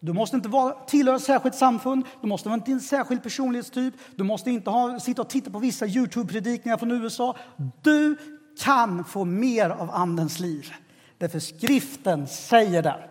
Du 0.00 0.12
måste 0.12 0.36
inte 0.36 0.48
vara, 0.48 0.74
tillhöra 0.86 1.16
ett 1.16 1.22
särskilt 1.22 1.54
samfund, 1.54 2.04
du 2.20 2.26
måste 2.26 2.48
vara 2.48 2.58
inte 2.58 2.72
en 2.72 2.80
särskild 2.80 3.22
personlighetstyp, 3.22 3.94
du 4.16 4.24
måste 4.24 4.50
inte 4.50 4.70
ha, 4.70 5.00
sitta 5.00 5.22
och 5.22 5.28
titta 5.28 5.50
på 5.50 5.58
vissa 5.58 5.86
Youtube-predikningar 5.86 6.76
från 6.76 6.90
USA. 6.90 7.36
Du 7.82 8.16
kan 8.60 9.04
få 9.04 9.24
mer 9.24 9.70
av 9.70 9.90
Andens 9.90 10.40
liv, 10.40 10.72
därför 11.18 11.38
skriften 11.38 12.26
säger 12.26 12.82
det. 12.82 13.10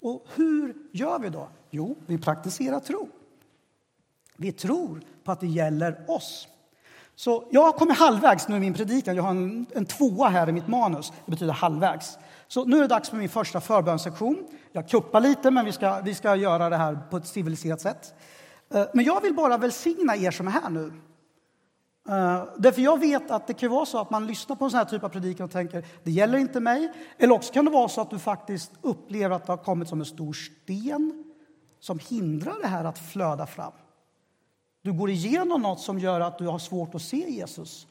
Och 0.00 0.26
hur 0.34 0.74
gör 0.92 1.18
vi 1.18 1.28
då? 1.28 1.48
Jo, 1.70 1.96
vi 2.06 2.18
praktiserar 2.18 2.80
tro. 2.80 3.08
Vi 4.36 4.52
tror 4.52 5.00
på 5.24 5.32
att 5.32 5.40
det 5.40 5.46
gäller 5.46 6.04
oss. 6.10 6.48
Så 7.14 7.44
jag 7.50 7.62
har 7.62 7.72
kommit 7.72 7.98
halvvägs 7.98 8.48
nu 8.48 8.56
i 8.56 8.60
min 8.60 8.74
predikan. 8.74 9.16
Jag 9.16 9.22
har 9.22 9.30
en, 9.30 9.66
en 9.74 9.86
tvåa 9.86 10.28
här 10.28 10.48
i 10.48 10.52
mitt 10.52 10.68
manus. 10.68 11.12
Det 11.24 11.30
betyder 11.30 11.52
halvvägs. 11.52 12.18
Så 12.48 12.64
nu 12.64 12.76
är 12.76 12.80
det 12.80 12.88
dags 12.88 13.10
för 13.10 13.16
min 13.16 13.28
första 13.28 13.60
förbönssektion. 13.60 14.46
Jag 14.72 14.88
kuppar 14.88 15.20
lite, 15.20 15.50
men 15.50 15.64
vi 15.64 15.72
ska, 15.72 16.00
vi 16.00 16.14
ska 16.14 16.36
göra 16.36 16.70
det 16.70 16.76
här 16.76 16.98
på 17.10 17.16
ett 17.16 17.26
civiliserat 17.26 17.80
sätt. 17.80 18.14
Eh, 18.74 18.86
men 18.94 19.04
jag 19.04 19.20
vill 19.20 19.34
bara 19.34 19.58
välsigna 19.58 20.16
er 20.16 20.30
som 20.30 20.48
är 20.48 20.52
här 20.52 20.70
nu. 20.70 20.92
Uh, 22.08 22.44
därför 22.56 22.82
jag 22.82 23.00
vet 23.00 23.30
att 23.30 23.46
det 23.46 23.54
kan 23.54 23.70
vara 23.70 23.86
så 23.86 23.98
att 23.98 24.10
man 24.10 24.26
lyssnar 24.26 24.56
på 24.56 24.64
en 24.64 24.70
sån 24.70 24.78
här 24.78 24.84
typ 24.84 25.04
av 25.04 25.08
predikan 25.08 25.44
och 25.44 25.50
tänker 25.50 25.84
det 26.02 26.10
gäller 26.10 26.38
inte 26.38 26.60
mig. 26.60 26.92
Eller 27.18 27.34
också 27.34 27.52
kan 27.52 27.64
det 27.64 27.70
vara 27.70 27.88
så 27.88 28.00
att 28.00 28.10
du 28.10 28.18
faktiskt 28.18 28.72
upplever 28.82 29.36
att 29.36 29.46
det 29.46 29.52
har 29.52 29.56
kommit 29.56 29.88
som 29.88 30.00
en 30.00 30.06
stor 30.06 30.32
sten 30.32 31.24
som 31.80 31.98
hindrar 31.98 32.54
det 32.62 32.68
här 32.68 32.84
att 32.84 32.98
flöda 32.98 33.46
fram. 33.46 33.72
Du 34.82 34.92
går 34.92 35.10
igenom 35.10 35.62
något 35.62 35.80
som 35.80 35.98
gör 35.98 36.20
att 36.20 36.38
du 36.38 36.46
har 36.46 36.58
svårt 36.58 36.94
att 36.94 37.02
se 37.02 37.30
Jesus. 37.30 37.86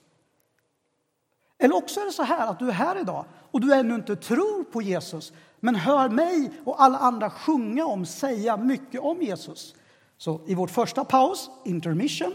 Eller 1.58 1.76
också 1.76 2.00
är 2.00 2.06
det 2.06 2.12
så 2.12 2.24
här 2.24 2.48
att 2.48 2.60
du 2.60 2.68
är 2.68 2.74
här 2.74 3.02
idag 3.02 3.26
och 3.52 3.62
du 3.62 3.74
ännu 3.74 3.96
inte 3.96 4.16
tror 4.16 4.64
på 4.64 4.82
Jesus 4.82 5.34
men 5.60 5.76
hör 5.76 6.10
mig 6.10 6.52
och 6.66 6.82
alla 6.82 6.98
andra 6.98 7.30
sjunga 7.30 7.86
om, 7.86 8.06
säga 8.06 8.58
mycket 8.58 9.02
om 9.02 9.22
Jesus. 9.22 9.76
Så 10.18 10.42
i 10.48 10.56
vår 10.56 10.68
första 10.68 11.06
paus, 11.06 11.50
intermission, 11.66 12.34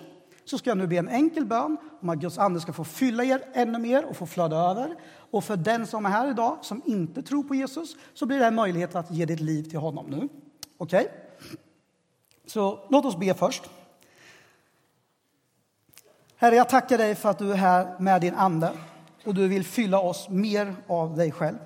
så 0.50 0.58
ska 0.58 0.70
jag 0.70 0.78
nu 0.78 0.86
be 0.86 0.96
en 0.96 1.08
enkel 1.08 1.44
bön 1.44 1.76
om 2.00 2.08
att 2.08 2.18
Guds 2.18 2.38
ande 2.38 2.60
ska 2.60 2.72
få 2.72 2.84
fylla 2.84 3.24
er 3.24 3.42
ännu 3.52 3.78
mer 3.78 4.04
och 4.04 4.16
få 4.16 4.26
flöda 4.26 4.56
över. 4.56 4.96
Och 5.30 5.44
för 5.44 5.56
den 5.56 5.86
som 5.86 6.06
är 6.06 6.10
här 6.10 6.30
idag 6.30 6.58
som 6.62 6.82
inte 6.86 7.22
tror 7.22 7.42
på 7.42 7.54
Jesus 7.54 7.96
så 8.14 8.26
blir 8.26 8.38
det 8.38 8.46
en 8.46 8.54
möjlighet 8.54 8.94
att 8.94 9.10
ge 9.10 9.24
ditt 9.24 9.40
liv 9.40 9.62
till 9.62 9.78
honom 9.78 10.06
nu. 10.06 10.28
Okej? 10.78 11.00
Okay? 11.00 11.06
Så 12.46 12.86
låt 12.88 13.04
oss 13.04 13.16
be 13.16 13.34
först. 13.34 13.70
Herre, 16.36 16.54
jag 16.54 16.68
tackar 16.68 16.98
dig 16.98 17.14
för 17.14 17.28
att 17.28 17.38
du 17.38 17.52
är 17.52 17.56
här 17.56 17.98
med 17.98 18.20
din 18.20 18.34
ande 18.34 18.72
och 19.24 19.34
du 19.34 19.48
vill 19.48 19.64
fylla 19.64 20.00
oss 20.00 20.28
mer 20.28 20.76
av 20.86 21.16
dig 21.16 21.32
själv. 21.32 21.58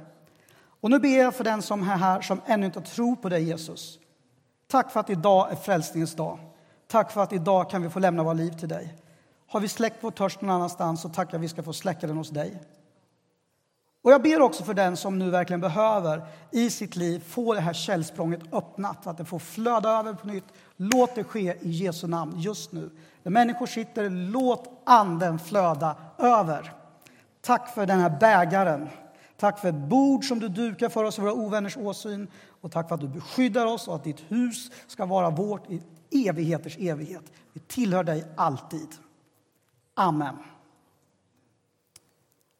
Och 0.81 0.91
nu 0.91 0.99
ber 0.99 1.19
jag 1.19 1.35
för 1.35 1.45
den 1.45 1.62
som 1.62 1.83
är 1.83 1.97
här 1.97 2.21
som 2.21 2.41
ännu 2.47 2.67
inte 2.67 2.81
tror 2.81 3.17
på 3.17 3.29
dig, 3.29 3.43
Jesus. 3.43 3.99
Tack 4.67 4.93
för 4.93 5.00
att 5.00 5.11
idag 5.11 5.53
är 5.53 5.57
frälsningens 5.57 6.14
dag. 6.14 6.38
Tack 6.87 7.12
för 7.12 7.23
att 7.23 7.33
idag 7.33 7.71
kan 7.71 7.83
vi 7.83 7.91
få 7.91 7.99
lämna 7.99 8.23
våra 8.23 8.35
liv 8.35 8.50
till 8.50 8.69
dig. 8.69 8.95
Har 9.47 9.61
vi 9.61 9.69
släckt 9.69 9.97
vår 10.00 10.11
törst 10.11 10.41
någon 10.41 10.50
annanstans 10.50 11.03
så 11.03 11.09
tackar 11.09 11.38
vi 11.38 11.49
ska 11.49 11.62
få 11.62 11.73
släcka 11.73 12.07
den 12.07 12.17
hos 12.17 12.31
dig. 12.31 12.62
Och 14.05 14.12
jag 14.12 14.23
ber 14.23 14.41
också 14.41 14.64
för 14.64 14.75
den 14.75 14.97
som 14.97 15.19
nu 15.19 15.31
verkligen 15.31 15.61
behöver 15.61 16.26
i 16.50 16.71
sitt 16.71 16.97
liv 16.97 17.25
få 17.29 17.55
det 17.55 17.61
här 17.61 17.73
källsprånget 17.73 18.41
öppnat, 18.53 19.07
att 19.07 19.19
det 19.19 19.25
får 19.25 19.38
flöda 19.38 19.91
över 19.91 20.12
på 20.12 20.26
nytt. 20.26 20.45
Låt 20.76 21.14
det 21.14 21.25
ske 21.25 21.57
i 21.61 21.71
Jesu 21.71 22.07
namn 22.07 22.41
just 22.41 22.73
nu. 22.73 22.91
Där 23.23 23.31
människor 23.31 23.67
sitter, 23.67 24.11
låt 24.11 24.83
anden 24.85 25.38
flöda 25.38 25.97
över. 26.19 26.73
Tack 27.41 27.75
för 27.75 27.87
den 27.87 28.00
här 28.00 28.17
bägaren. 28.21 28.88
Tack 29.37 29.59
för 29.59 29.69
ett 29.69 29.75
bord 29.75 30.25
som 30.25 30.41
du 30.41 30.49
dukar 30.49 30.88
för 30.88 31.05
oss 31.05 31.19
i 31.19 31.21
våra 31.21 31.33
ovänners 31.33 31.76
åsyn. 31.76 32.29
Och 32.61 32.73
tack 32.73 32.88
för 32.88 32.95
att 32.95 33.00
du 33.00 33.09
beskyddar 33.09 33.67
oss 33.67 33.88
och 33.88 33.95
att 33.95 34.05
ditt 34.05 34.21
hus 34.29 34.71
ska 34.87 35.07
vara 35.07 35.31
vårt 35.31 35.71
i 35.71 35.83
evigheters 36.14 36.76
evighet. 36.78 37.33
Vi 37.52 37.61
tillhör 37.61 38.04
dig 38.04 38.25
alltid. 38.37 38.88
Amen. 39.94 40.37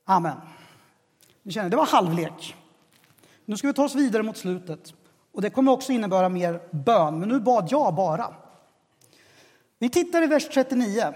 Amen. 0.05 0.37
Ni 1.43 1.53
känner, 1.53 1.71
det 1.71 1.77
var 1.77 1.87
halvlek. 1.87 2.57
Nu 3.45 3.57
ska 3.57 3.67
vi 3.67 3.75
ta 3.75 3.85
oss 3.85 3.95
vidare 3.95 4.23
mot 4.23 4.37
slutet. 4.37 4.95
Och 5.33 5.43
Det 5.43 5.51
kommer 5.51 5.73
också 5.73 5.93
innebära 5.93 6.29
mer 6.29 6.61
bön, 6.71 7.19
men 7.19 7.29
nu 7.29 7.41
bad 7.41 7.69
jag 7.71 7.95
bara. 7.95 8.35
Vi 9.79 9.91
tittar 9.91 10.23
i 10.23 10.27
vers 10.27 10.49
39. 10.49 11.15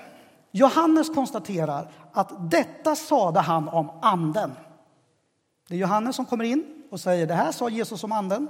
Johannes 0.50 1.08
konstaterar 1.14 1.90
att 2.12 2.50
detta 2.50 2.96
sade 2.96 3.40
han 3.40 3.68
om 3.68 3.90
Anden. 4.02 4.52
Det 5.68 5.74
är 5.74 5.78
Johannes 5.78 6.16
som 6.16 6.26
kommer 6.26 6.44
in 6.44 6.84
och 6.90 7.00
säger 7.00 7.26
det 7.26 7.34
här 7.34 7.52
sa 7.52 7.68
Jesus 7.68 8.04
om 8.04 8.12
Anden. 8.12 8.48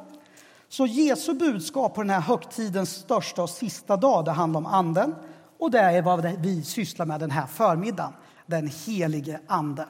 Så 0.69 0.87
Jesu 0.87 1.35
budskap 1.35 1.95
på 1.95 2.03
den 2.03 2.11
här 2.11 2.21
högtidens 2.21 2.91
största 2.91 3.43
och 3.43 3.51
sista 3.51 3.97
dag, 3.97 4.25
det 4.25 4.31
handlar 4.31 4.59
om 4.59 4.67
Anden. 4.67 5.15
Och 5.59 5.71
det 5.71 5.79
är 5.79 6.03
vad 6.03 6.25
vi 6.25 6.63
sysslar 6.63 7.07
med 7.07 7.21
den 7.21 7.31
här 7.31 7.47
förmiddagen, 7.47 8.13
den 8.47 8.67
helige 8.87 9.41
Ande. 9.47 9.89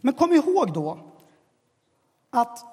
Men 0.00 0.14
kom 0.14 0.32
ihåg 0.32 0.72
då 0.72 0.98
att 2.30 2.64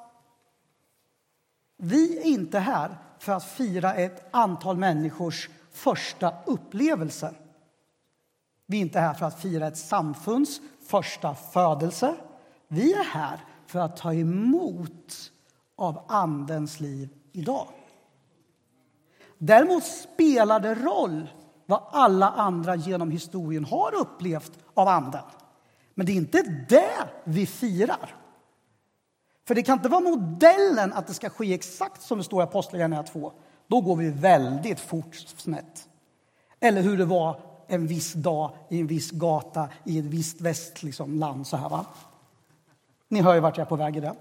vi 1.78 2.18
är 2.18 2.24
inte 2.24 2.60
här 2.60 2.98
för 3.20 3.34
att 3.34 3.46
fira 3.46 3.94
ett 3.94 4.28
antal 4.32 4.78
människors 4.78 5.50
första 5.72 6.34
upplevelse. 6.46 7.34
Vi 8.66 8.78
är 8.78 8.82
inte 8.82 9.00
här 9.00 9.14
för 9.14 9.26
att 9.26 9.42
fira 9.42 9.68
ett 9.68 9.78
samfunds 9.78 10.62
första 10.88 11.36
födelse. 11.36 12.16
Vi 12.68 12.94
är 12.94 13.04
här 13.04 13.40
för 13.68 13.80
att 13.80 13.98
ta 13.98 14.14
emot 14.14 15.32
av 15.76 16.06
Andens 16.08 16.80
liv 16.80 17.10
idag. 17.32 17.68
Däremot 19.38 19.84
spelar 19.84 20.60
det 20.60 20.76
roll 20.76 21.30
vad 21.66 21.82
alla 21.92 22.30
andra 22.30 22.76
genom 22.76 23.12
historien 23.12 23.66
har 23.66 23.96
upplevt 23.96 24.52
av 24.74 24.88
Anden. 24.88 25.24
Men 25.94 26.06
det 26.06 26.12
är 26.12 26.16
inte 26.16 26.66
det 26.70 27.10
vi 27.24 27.46
firar. 27.46 28.16
För 29.48 29.56
det 29.56 29.64
kan 29.64 29.78
inte 29.78 29.90
vara 29.90 30.02
modellen 30.02 30.94
att 30.94 31.08
det 31.08 31.14
ska 31.14 31.30
ske 31.30 31.54
exakt 31.54 32.02
som 32.02 32.18
det 32.18 32.24
står 32.24 32.42
i 32.42 32.44
Apostlagärningarna 32.44 33.08
2. 33.08 33.32
Då 33.68 33.82
går 33.82 33.96
vi 33.96 34.10
väldigt 34.10 34.80
fort 34.80 35.16
snett. 35.16 35.90
Eller 36.60 36.82
hur 36.82 36.98
det 36.98 37.06
var 37.06 37.40
en 37.68 37.88
viss 37.88 38.14
dag 38.14 38.52
i 38.70 38.80
en 38.80 38.88
viss 38.88 39.12
gata 39.12 39.70
i 39.84 40.00
ett 40.00 40.06
visst 40.06 40.42
västland. 40.42 40.86
Liksom, 40.86 41.46
så 41.46 41.58
här, 41.58 41.70
va? 41.70 41.86
Ni 43.08 43.22
hör 43.22 43.34
ju 43.34 43.40
vart 43.40 43.58
jag 43.58 43.66
är 43.66 43.70
på 43.70 43.76
väg 43.76 43.98
i 43.98 44.00
det. 44.00 44.16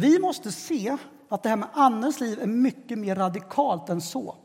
Vi 0.00 0.18
måste 0.18 0.52
se 0.52 0.96
att 1.28 1.42
det 1.42 1.48
här 1.48 1.56
med 1.56 1.68
Andens 1.72 2.20
liv 2.20 2.40
är 2.40 2.46
mycket 2.46 2.98
mer 2.98 3.14
radikalt 3.14 3.88
än 3.88 4.00
så. 4.00 4.36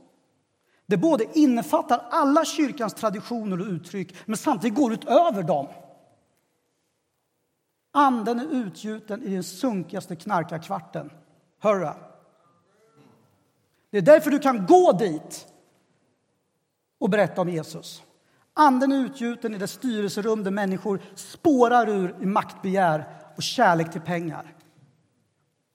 Det 0.85 0.97
både 0.97 1.39
innefattar 1.39 2.05
alla 2.09 2.45
kyrkans 2.45 2.93
traditioner 2.93 3.61
och 3.61 3.67
uttryck 3.67 4.15
men 4.25 4.37
samtidigt 4.37 4.77
går 4.77 4.93
utöver 4.93 5.43
dem. 5.43 5.67
Anden 7.91 8.39
är 8.39 8.53
utgjuten 8.53 9.23
i 9.23 9.33
den 9.33 9.43
sunkigaste 9.43 10.15
knarkarkvarten. 10.15 11.11
Hörra. 11.59 11.95
Det 13.91 13.97
är 13.97 14.01
därför 14.01 14.31
du 14.31 14.39
kan 14.39 14.65
gå 14.65 14.91
dit 14.91 15.47
och 16.99 17.09
berätta 17.09 17.41
om 17.41 17.49
Jesus. 17.49 18.03
Anden 18.53 18.91
är 18.91 19.05
utgjuten 19.05 19.55
i 19.55 19.57
det 19.57 19.67
styrelserum 19.67 20.43
där 20.43 20.51
människor 20.51 21.01
spårar 21.15 21.89
ur 21.89 22.15
i 22.21 22.25
maktbegär 22.25 23.05
och 23.35 23.43
kärlek 23.43 23.91
till 23.91 24.01
pengar. 24.01 24.54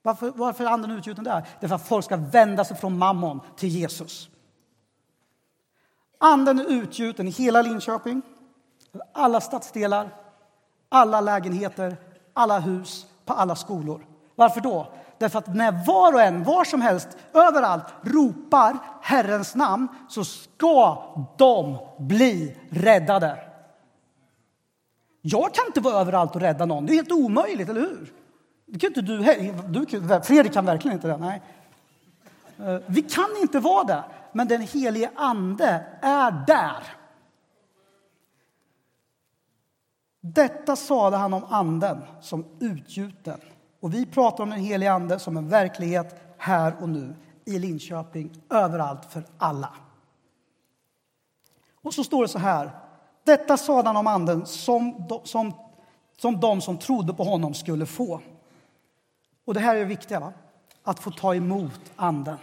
Varför, 0.03 0.31
varför 0.35 0.63
är 0.63 0.69
anden 0.69 0.91
utgjuten 0.91 1.23
där? 1.23 1.47
Det 1.59 1.65
är 1.65 1.67
för 1.67 1.75
att 1.75 1.87
folk 1.87 2.05
ska 2.05 2.17
vända 2.17 2.65
sig 2.65 2.77
från 2.77 2.97
mammon 2.97 3.39
till 3.55 3.69
Jesus. 3.69 4.29
Anden 6.17 6.59
är 6.59 6.65
utgjuten 6.65 7.27
i 7.27 7.31
hela 7.31 7.61
Linköping, 7.61 8.21
alla 9.13 9.41
stadsdelar, 9.41 10.09
alla 10.89 11.21
lägenheter, 11.21 11.97
alla 12.33 12.59
hus, 12.59 13.05
på 13.25 13.33
alla 13.33 13.55
skolor. 13.55 14.05
Varför 14.35 14.61
då? 14.61 14.93
Därför 15.17 15.39
att 15.39 15.55
när 15.55 15.85
var 15.85 16.13
och 16.13 16.21
en, 16.21 16.43
var 16.43 16.63
som 16.63 16.81
helst, 16.81 17.07
överallt 17.33 17.85
ropar 18.01 18.77
Herrens 19.01 19.55
namn 19.55 19.87
så 20.09 20.23
ska 20.25 21.03
de 21.37 21.77
bli 21.99 22.57
räddade. 22.69 23.39
Jag 25.21 25.53
kan 25.53 25.65
inte 25.67 25.79
vara 25.79 25.95
överallt 26.01 26.35
och 26.35 26.41
rädda 26.41 26.65
någon. 26.65 26.85
Det 26.85 26.93
är 26.93 26.95
helt 26.95 27.11
omöjligt, 27.11 27.69
eller 27.69 27.81
hur? 27.81 28.13
Det 28.71 28.79
kan 28.79 28.87
inte 28.87 29.01
du, 29.01 29.17
du 29.67 30.21
Fredrik 30.23 30.53
kan 30.53 30.65
verkligen 30.65 30.95
inte 30.97 31.07
det. 31.07 31.17
Nej. 31.17 31.41
Eh, 32.59 32.79
vi 32.87 33.01
kan 33.01 33.29
inte 33.41 33.59
vara 33.59 33.83
där, 33.83 34.03
men 34.31 34.47
den 34.47 34.61
helige 34.61 35.11
Ande 35.15 35.85
är 36.01 36.43
där. 36.47 36.83
Detta 40.21 40.75
sade 40.75 41.17
han 41.17 41.33
om 41.33 41.43
Anden 41.43 42.01
som 42.21 42.45
utgjuten. 42.59 43.39
Och 43.79 43.93
vi 43.93 44.05
pratar 44.05 44.43
om 44.43 44.49
den 44.49 44.59
helige 44.59 44.91
Ande 44.91 45.19
som 45.19 45.37
en 45.37 45.49
verklighet 45.49 46.35
här 46.37 46.75
och 46.81 46.89
nu 46.89 47.15
i 47.45 47.59
Linköping, 47.59 48.31
överallt, 48.49 49.05
för 49.05 49.23
alla. 49.37 49.69
Och 51.81 51.93
så 51.93 52.03
står 52.03 52.21
det 52.21 52.27
så 52.27 52.39
här. 52.39 52.71
Detta 53.23 53.57
sade 53.57 53.89
han 53.89 53.97
om 53.97 54.07
Anden 54.07 54.45
som, 54.45 55.07
som, 55.23 55.53
som 56.17 56.39
de 56.39 56.61
som 56.61 56.77
trodde 56.77 57.13
på 57.13 57.23
honom 57.23 57.53
skulle 57.53 57.85
få. 57.85 58.21
Och 59.45 59.53
det 59.53 59.59
här 59.59 59.75
är 59.75 59.79
det 59.79 59.85
viktiga, 59.85 60.19
va? 60.19 60.33
att 60.83 60.99
få 60.99 61.11
ta 61.11 61.35
emot 61.35 61.81
Anden 61.95 62.37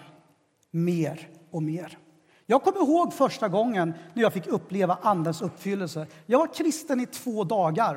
mer 0.71 1.29
och 1.51 1.63
mer. 1.63 1.99
Jag 2.47 2.63
kommer 2.63 2.79
ihåg 2.79 3.13
första 3.13 3.49
gången 3.49 3.95
när 4.15 4.23
jag 4.23 4.33
fick 4.33 4.47
uppleva 4.47 4.99
Andens 5.03 5.43
uppfyllelse. 5.43 6.07
Jag 6.27 6.39
var 6.39 6.55
kristen 6.55 7.01
i 7.01 7.07
två 7.07 7.45
dagar. 7.45 7.95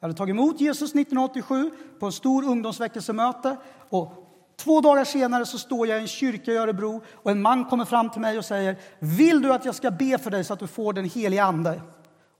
Jag 0.00 0.08
hade 0.08 0.18
tagit 0.18 0.32
emot 0.32 0.60
Jesus 0.60 0.90
1987 0.90 1.70
på 1.98 2.06
en 2.06 2.12
stor 2.12 2.44
ungdomsväckelsemöte. 2.44 3.56
Och 3.88 4.12
två 4.56 4.80
dagar 4.80 5.04
senare 5.04 5.46
så 5.46 5.58
står 5.58 5.86
jag 5.86 5.98
i 5.98 6.00
en 6.00 6.08
kyrka 6.08 6.52
i 6.52 6.56
Örebro 6.56 7.00
och 7.14 7.30
en 7.30 7.42
man 7.42 7.64
kommer 7.64 7.84
fram 7.84 8.10
till 8.10 8.20
mig 8.20 8.38
och 8.38 8.44
säger 8.44 8.76
Vill 8.98 9.42
du 9.42 9.52
att 9.52 9.64
jag 9.64 9.74
ska 9.74 9.90
be 9.90 10.18
för 10.18 10.30
dig 10.30 10.44
så 10.44 10.52
att 10.52 10.60
du 10.60 10.66
får 10.66 10.92
den 10.92 11.04
helige 11.04 11.44
Ande? 11.44 11.80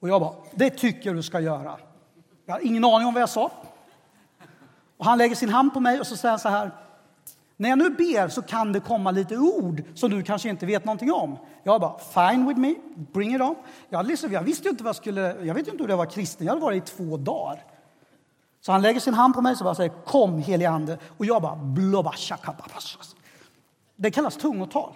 Och 0.00 0.08
jag 0.08 0.20
bara, 0.20 0.34
det 0.54 0.70
tycker 0.70 1.08
jag 1.08 1.16
du 1.16 1.22
ska 1.22 1.40
göra. 1.40 1.78
Jag 2.46 2.54
har 2.54 2.66
ingen 2.66 2.84
aning 2.84 3.06
om 3.06 3.14
vad 3.14 3.22
jag 3.22 3.28
sa. 3.28 3.50
Och 5.02 5.06
han 5.06 5.18
lägger 5.18 5.34
sin 5.34 5.48
hand 5.48 5.74
på 5.74 5.80
mig 5.80 6.00
och 6.00 6.06
så 6.06 6.16
säger 6.16 6.30
han 6.30 6.38
så 6.38 6.48
här. 6.48 6.70
När 7.56 7.68
jag 7.68 7.78
nu 7.78 7.90
ber 7.90 8.28
så 8.28 8.42
kan 8.42 8.72
det 8.72 8.80
komma 8.80 9.10
lite 9.10 9.36
ord 9.36 9.82
som 9.94 10.10
du 10.10 10.22
kanske 10.22 10.48
inte 10.48 10.66
vet 10.66 10.84
någonting 10.84 11.12
om. 11.12 11.38
Jag 11.62 11.80
bara, 11.80 11.98
fine 11.98 12.48
with 12.48 12.60
me, 12.60 12.74
bring 13.12 13.34
it 13.34 13.40
on. 13.40 13.54
Jag, 13.88 14.06
liksom, 14.06 14.32
jag 14.32 14.42
visste 14.42 14.64
ju 14.64 14.70
inte 14.70 14.84
vad 14.84 14.88
jag 14.88 14.96
skulle, 14.96 15.20
jag 15.20 15.54
vet 15.54 15.68
inte 15.68 15.82
hur 15.82 15.88
det 15.88 15.96
var 15.96 16.06
kristen, 16.06 16.46
jag 16.46 16.52
hade 16.54 16.64
varit 16.64 16.90
i 16.90 16.96
två 16.96 17.16
dagar. 17.16 17.64
Så 18.60 18.72
han 18.72 18.82
lägger 18.82 19.00
sin 19.00 19.14
hand 19.14 19.34
på 19.34 19.40
mig 19.40 19.56
och 19.64 19.76
säger, 19.76 20.04
kom 20.04 20.38
helige 20.38 20.70
ande. 20.70 20.98
Och 21.16 21.26
jag 21.26 21.42
bara, 21.42 21.56
blobba, 21.56 22.12
Det 23.96 24.10
kallas 24.10 24.36
tungotal. 24.36 24.92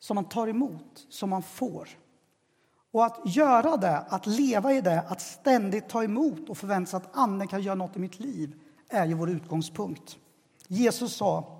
Som 0.00 0.14
man 0.14 0.24
tar 0.24 0.46
emot, 0.46 1.06
som 1.08 1.30
man 1.30 1.42
får. 1.42 1.88
Och 2.92 3.06
att 3.06 3.20
göra 3.24 3.76
det, 3.76 3.98
att 3.98 4.26
leva 4.26 4.72
i 4.72 4.80
det, 4.80 5.00
att 5.00 5.20
ständigt 5.20 5.88
ta 5.88 6.04
emot 6.04 6.48
och 6.48 6.58
förvänta 6.58 6.90
sig 6.90 6.96
att 6.96 7.16
Anden 7.16 7.48
kan 7.48 7.62
göra 7.62 7.74
något 7.74 7.96
i 7.96 7.98
mitt 7.98 8.20
liv 8.20 8.54
är 8.88 9.06
ju 9.06 9.14
vår 9.14 9.30
utgångspunkt. 9.30 10.16
Jesus 10.68 11.16
sa, 11.16 11.56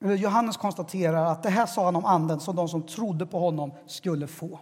Johannes 0.00 0.56
konstaterar 0.56 1.24
att 1.24 1.42
det 1.42 1.50
här 1.50 1.66
sa 1.66 1.84
han 1.84 1.96
om 1.96 2.04
Anden 2.04 2.40
som 2.40 2.56
de 2.56 2.68
som 2.68 2.82
trodde 2.82 3.26
på 3.26 3.38
honom 3.38 3.72
skulle 3.86 4.26
få. 4.26 4.60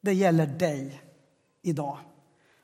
Det 0.00 0.12
gäller 0.12 0.46
dig 0.46 1.02
idag. 1.62 1.98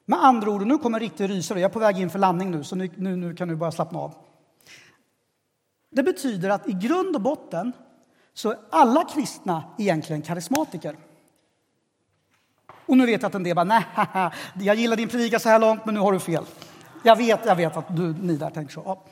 Med 0.05 0.25
andra 0.25 0.51
ord, 0.51 0.67
nu 0.67 0.79
kommer 0.79 1.01
riktigt 1.01 1.31
rysare. 1.31 1.61
Jag 1.61 1.69
är 1.69 1.73
på 1.73 1.79
väg 1.79 1.99
in 1.99 2.11
för 2.11 2.19
landning 2.19 2.51
nu, 2.51 2.65
så 2.65 2.77
nu, 2.77 2.91
nu, 2.97 3.17
nu 3.17 3.35
kan 3.35 3.49
du 3.49 3.57
bara 3.57 3.73
slappna 3.73 3.99
av. 3.99 4.15
Det 5.91 6.03
betyder 6.03 6.51
att 6.51 6.69
i 6.69 6.73
grund 6.73 7.17
och 7.17 7.23
botten 7.23 7.73
så 8.35 8.51
är 8.51 8.59
alla 8.71 9.05
kristna 9.05 9.65
egentligen 9.79 10.23
karismatiker. 10.23 10.97
Och 12.87 12.97
nu 12.97 13.07
vet 13.07 13.23
jag 13.23 13.29
att 13.29 13.35
en 13.35 13.43
del 13.43 13.55
bara, 13.55 13.65
nej, 13.65 13.85
jag 14.61 14.77
gillar 14.77 14.97
din 14.97 15.09
predikan 15.09 15.41
så 15.41 15.49
här 15.49 15.59
långt, 15.59 15.85
men 15.85 15.95
nu 15.95 16.01
har 16.01 16.13
du 16.13 16.21
fel. 16.21 16.45
Jag 17.03 17.17
vet, 17.17 17.47
jag 17.47 17.57
vet 17.57 17.77
att 17.77 17.97
du, 17.97 18.15
ni 18.15 18.37
där 18.37 18.51
tänker 18.51 18.73
så. 18.73 18.83
Ja. 18.85 19.03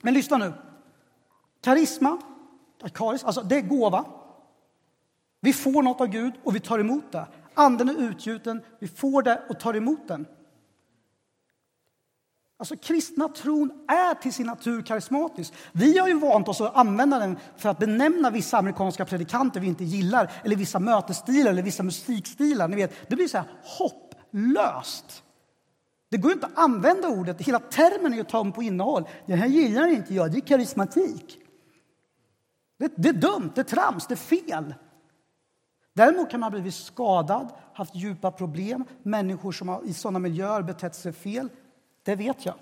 Men 0.00 0.14
lyssna 0.14 0.36
nu. 0.36 0.52
Karisma, 1.60 2.18
karis, 2.94 3.24
alltså 3.24 3.42
det 3.42 3.56
är 3.56 3.60
gåva. 3.60 4.04
Vi 5.40 5.52
får 5.52 5.82
något 5.82 6.00
av 6.00 6.06
Gud 6.06 6.34
och 6.44 6.56
vi 6.56 6.60
tar 6.60 6.78
emot 6.78 7.12
det. 7.12 7.26
Anden 7.54 7.88
är 7.88 7.98
utgjuten, 7.98 8.62
vi 8.78 8.88
får 8.88 9.22
det 9.22 9.42
och 9.48 9.60
tar 9.60 9.76
emot 9.76 10.08
den. 10.08 10.26
Alltså 12.58 12.76
kristna 12.76 13.28
tron 13.28 13.70
är 13.88 14.14
till 14.14 14.32
sin 14.32 14.46
natur 14.46 14.82
karismatisk. 14.82 15.52
Vi 15.72 15.98
har 15.98 16.08
ju 16.08 16.18
vant 16.18 16.48
oss 16.48 16.60
att 16.60 16.76
använda 16.76 17.18
den 17.18 17.38
för 17.56 17.68
att 17.68 17.78
benämna 17.78 18.30
vissa 18.30 18.58
amerikanska 18.58 19.04
predikanter 19.04 19.60
vi 19.60 19.66
inte 19.66 19.84
gillar 19.84 20.32
eller 20.44 20.56
vissa 20.56 20.78
mötesstilar 20.78 21.50
eller 21.50 21.62
vissa 21.62 21.82
musikstilar. 21.82 22.68
Ni 22.68 22.76
vet, 22.76 23.08
det 23.08 23.16
blir 23.16 23.28
så 23.28 23.38
här 23.38 23.46
hopplöst. 23.62 25.22
Det 26.08 26.16
går 26.16 26.32
inte 26.32 26.46
att 26.46 26.58
använda 26.58 27.08
ordet. 27.08 27.40
Hela 27.40 27.58
termen 27.58 28.12
är 28.12 28.16
ju 28.16 28.24
tom 28.24 28.52
på 28.52 28.62
innehåll. 28.62 29.08
Det 29.26 29.34
här 29.34 29.46
gillar 29.46 29.86
inte 29.86 30.14
jag. 30.14 30.32
Det 30.32 30.38
är 30.38 30.40
karismatik. 30.40 31.38
Det, 32.78 32.92
det 32.96 33.08
är 33.08 33.12
dumt, 33.12 33.50
det 33.54 33.60
är 33.60 33.64
trams, 33.64 34.06
det 34.06 34.14
är 34.14 34.16
fel. 34.16 34.74
Däremot 35.94 36.30
kan 36.30 36.40
man 36.40 36.46
ha 36.46 36.50
blivit 36.50 36.74
skadad, 36.74 37.52
haft 37.74 37.94
djupa 37.94 38.30
problem, 38.30 38.84
människor 39.02 39.52
som 39.52 39.68
har 39.68 39.84
i 39.84 39.92
sådana 39.92 40.18
miljöer 40.18 40.62
betett 40.62 40.94
sig 40.94 41.12
fel. 41.12 41.48
Det 42.06 42.16
vet 42.16 42.46
jag. 42.46 42.54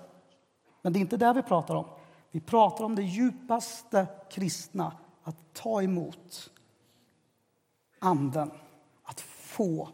Men 0.81 0.93
det 0.93 0.99
är 0.99 1.01
inte 1.01 1.17
det 1.17 1.33
vi 1.33 1.41
pratar 1.41 1.75
om. 1.75 1.85
Vi 2.31 2.39
pratar 2.39 2.85
om 2.85 2.95
det 2.95 3.03
djupaste 3.03 4.07
kristna, 4.29 4.97
att 5.23 5.53
ta 5.53 5.81
emot 5.81 6.51
Anden, 7.99 8.51
att 9.03 9.21
få 9.21 9.89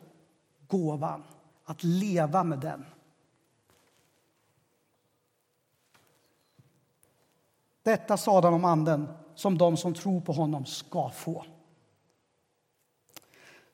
gåvan, 0.68 1.24
att 1.66 1.84
leva 1.84 2.44
med 2.44 2.60
den. 2.60 2.86
Detta 7.84 8.18
sade 8.18 8.48
han 8.48 8.54
om 8.54 8.66
Anden, 8.66 9.08
som 9.36 9.58
de 9.58 9.78
som 9.78 9.94
tror 9.94 10.22
på 10.22 10.32
honom 10.34 10.66
ska 10.66 11.10
få. 11.10 11.46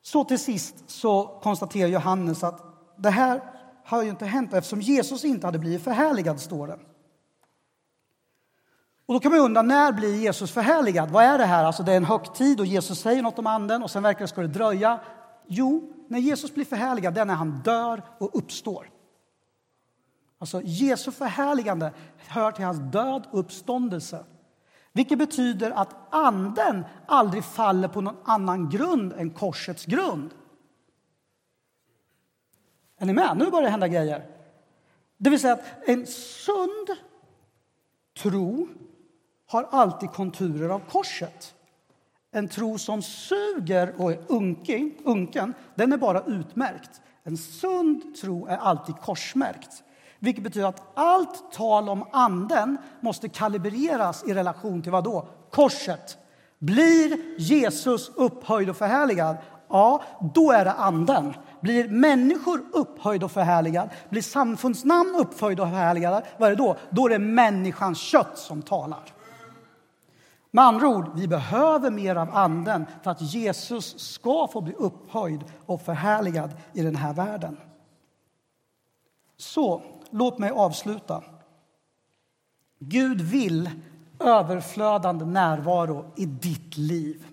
Så 0.01 0.23
till 0.23 0.39
sist 0.39 0.89
så 0.89 1.39
konstaterar 1.41 1.89
Johannes 1.89 2.43
att 2.43 2.61
det 2.95 3.09
här 3.09 3.56
har 3.87 4.03
ju 4.03 4.09
inte 4.09 4.25
hänt 4.25 4.53
eftersom 4.53 4.81
Jesus 4.81 5.25
inte 5.25 5.47
hade 5.47 5.59
blivit 5.59 5.83
förhärligad, 5.83 6.39
står 6.39 6.67
det. 6.67 6.79
Och 9.05 9.13
då 9.13 9.19
kan 9.19 9.31
man 9.31 9.41
undra, 9.41 9.61
när 9.61 9.91
blir 9.91 10.15
Jesus 10.15 10.51
förhärligad? 10.51 11.11
Vad 11.11 11.23
är 11.23 11.37
det 11.37 11.45
här? 11.45 11.63
Alltså 11.63 11.83
det 11.83 11.91
är 11.91 11.97
en 11.97 12.05
högtid 12.05 12.59
och 12.59 12.65
Jesus 12.65 12.99
säger 12.99 13.21
något 13.21 13.39
om 13.39 13.47
anden 13.47 13.83
och 13.83 13.91
sen 13.91 14.03
verkar 14.03 14.19
det 14.21 14.27
ska 14.27 14.41
det 14.41 14.47
dröja. 14.47 14.99
Jo, 15.47 15.93
när 16.07 16.19
Jesus 16.19 16.53
blir 16.53 16.65
förhärligad, 16.65 17.13
det 17.13 17.21
är 17.21 17.25
när 17.25 17.33
han 17.33 17.61
dör 17.63 18.03
och 18.17 18.29
uppstår. 18.33 18.89
Alltså 20.39 20.61
Jesu 20.63 21.11
förhärligande 21.11 21.91
hör 22.17 22.51
till 22.51 22.65
hans 22.65 22.91
död 22.91 23.27
och 23.31 23.39
uppståndelse. 23.39 24.25
Vilket 24.93 25.19
betyder 25.19 25.71
att 25.71 25.95
anden 26.09 26.85
aldrig 27.05 27.43
faller 27.43 27.87
på 27.87 28.01
någon 28.01 28.17
annan 28.23 28.69
grund 28.69 29.13
än 29.13 29.29
korsets 29.29 29.85
grund. 29.85 30.29
Är 32.97 33.05
ni 33.05 33.13
med? 33.13 33.37
Nu 33.37 33.45
börjar 33.45 33.63
det 33.63 33.69
hända 33.69 33.87
grejer. 33.87 34.25
Det 35.17 35.29
vill 35.29 35.39
säga 35.39 35.53
att 35.53 35.65
en 35.85 36.07
sund 36.07 36.87
tro 38.17 38.67
har 39.47 39.67
alltid 39.71 40.11
konturer 40.11 40.69
av 40.69 40.79
korset. 40.79 41.53
En 42.31 42.47
tro 42.47 42.77
som 42.77 43.01
suger 43.01 43.93
och 43.97 44.11
är 44.11 44.19
unken, 44.27 44.95
unken 45.03 45.53
den 45.75 45.93
är 45.93 45.97
bara 45.97 46.21
utmärkt. 46.21 47.01
En 47.23 47.37
sund 47.37 48.15
tro 48.21 48.47
är 48.47 48.57
alltid 48.57 48.95
korsmärkt. 48.95 49.83
Vilket 50.19 50.43
betyder 50.43 50.67
att 50.67 50.81
allt 50.93 51.51
tal 51.51 51.89
om 51.89 52.05
anden 52.11 52.77
måste 52.99 53.29
kalibreras 53.29 54.23
i 54.23 54.33
relation 54.33 54.81
till 54.81 54.91
vad 54.91 55.03
då? 55.03 55.27
Korset. 55.51 56.17
Blir 56.59 57.39
Jesus 57.39 58.09
upphöjd 58.15 58.69
och 58.69 58.77
förhärligad? 58.77 59.37
Ja, 59.69 60.03
då 60.33 60.51
är 60.51 60.65
det 60.65 60.71
anden. 60.71 61.33
Blir 61.61 61.89
människor 61.89 62.65
upphöjda 62.73 63.25
och 63.25 63.31
förhärligade, 63.31 63.89
blir 64.09 64.21
samfundsnamn 64.21 65.15
upphöjda 65.15 65.63
och 65.63 65.69
förhärligade, 65.69 66.25
vad 66.37 66.51
är 66.51 66.55
det 66.55 66.63
då? 66.63 66.77
Då 66.89 67.05
är 67.05 67.09
det 67.09 67.19
människans 67.19 67.99
kött 67.99 68.37
som 68.37 68.61
talar. 68.61 69.13
Med 70.51 70.63
andra 70.63 70.87
ord, 70.87 71.11
vi 71.15 71.27
behöver 71.27 71.91
mer 71.91 72.15
av 72.15 72.35
Anden 72.35 72.85
för 73.03 73.11
att 73.11 73.21
Jesus 73.21 73.99
ska 73.99 74.47
få 74.47 74.61
bli 74.61 74.73
upphöjd 74.73 75.43
och 75.65 75.81
förhärligad 75.81 76.51
i 76.73 76.81
den 76.81 76.95
här 76.95 77.13
världen. 77.13 77.57
Så, 79.37 79.81
låt 80.09 80.37
mig 80.37 80.49
avsluta. 80.49 81.23
Gud 82.79 83.21
vill 83.21 83.69
överflödande 84.19 85.25
närvaro 85.25 86.11
i 86.15 86.25
ditt 86.25 86.77
liv. 86.77 87.25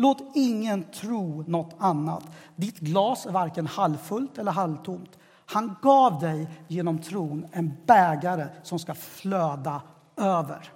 Låt 0.00 0.22
ingen 0.34 0.84
tro 0.84 1.44
något 1.46 1.74
annat. 1.78 2.24
Ditt 2.56 2.78
glas 2.78 3.26
är 3.26 3.30
varken 3.30 3.66
halvfullt 3.66 4.38
eller 4.38 4.52
halvtomt. 4.52 5.18
Han 5.46 5.76
gav 5.82 6.20
dig 6.20 6.50
genom 6.68 6.98
tron 6.98 7.46
en 7.52 7.76
bägare 7.86 8.46
som 8.62 8.78
ska 8.78 8.94
flöda 8.94 9.82
över. 10.16 10.72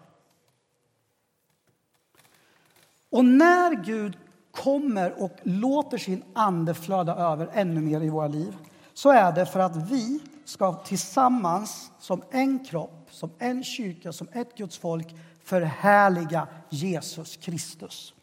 Och 3.10 3.24
när 3.24 3.84
Gud 3.84 4.18
kommer 4.50 5.22
och 5.22 5.36
låter 5.42 5.98
sin 5.98 6.22
ande 6.32 6.74
flöda 6.74 7.14
över 7.16 7.50
ännu 7.52 7.80
mer 7.80 8.00
i 8.00 8.08
våra 8.08 8.28
liv 8.28 8.56
så 8.94 9.10
är 9.10 9.32
det 9.32 9.46
för 9.46 9.60
att 9.60 9.76
vi 9.76 10.20
ska 10.44 10.72
tillsammans 10.72 11.90
som 11.98 12.22
en 12.30 12.64
kropp, 12.64 13.08
som 13.10 13.30
en 13.38 13.64
kyrka, 13.64 14.12
som 14.12 14.28
ett 14.32 14.56
Guds 14.56 14.78
folk 14.78 15.14
förhärliga 15.44 16.48
Jesus 16.70 17.36
Kristus. 17.36 18.14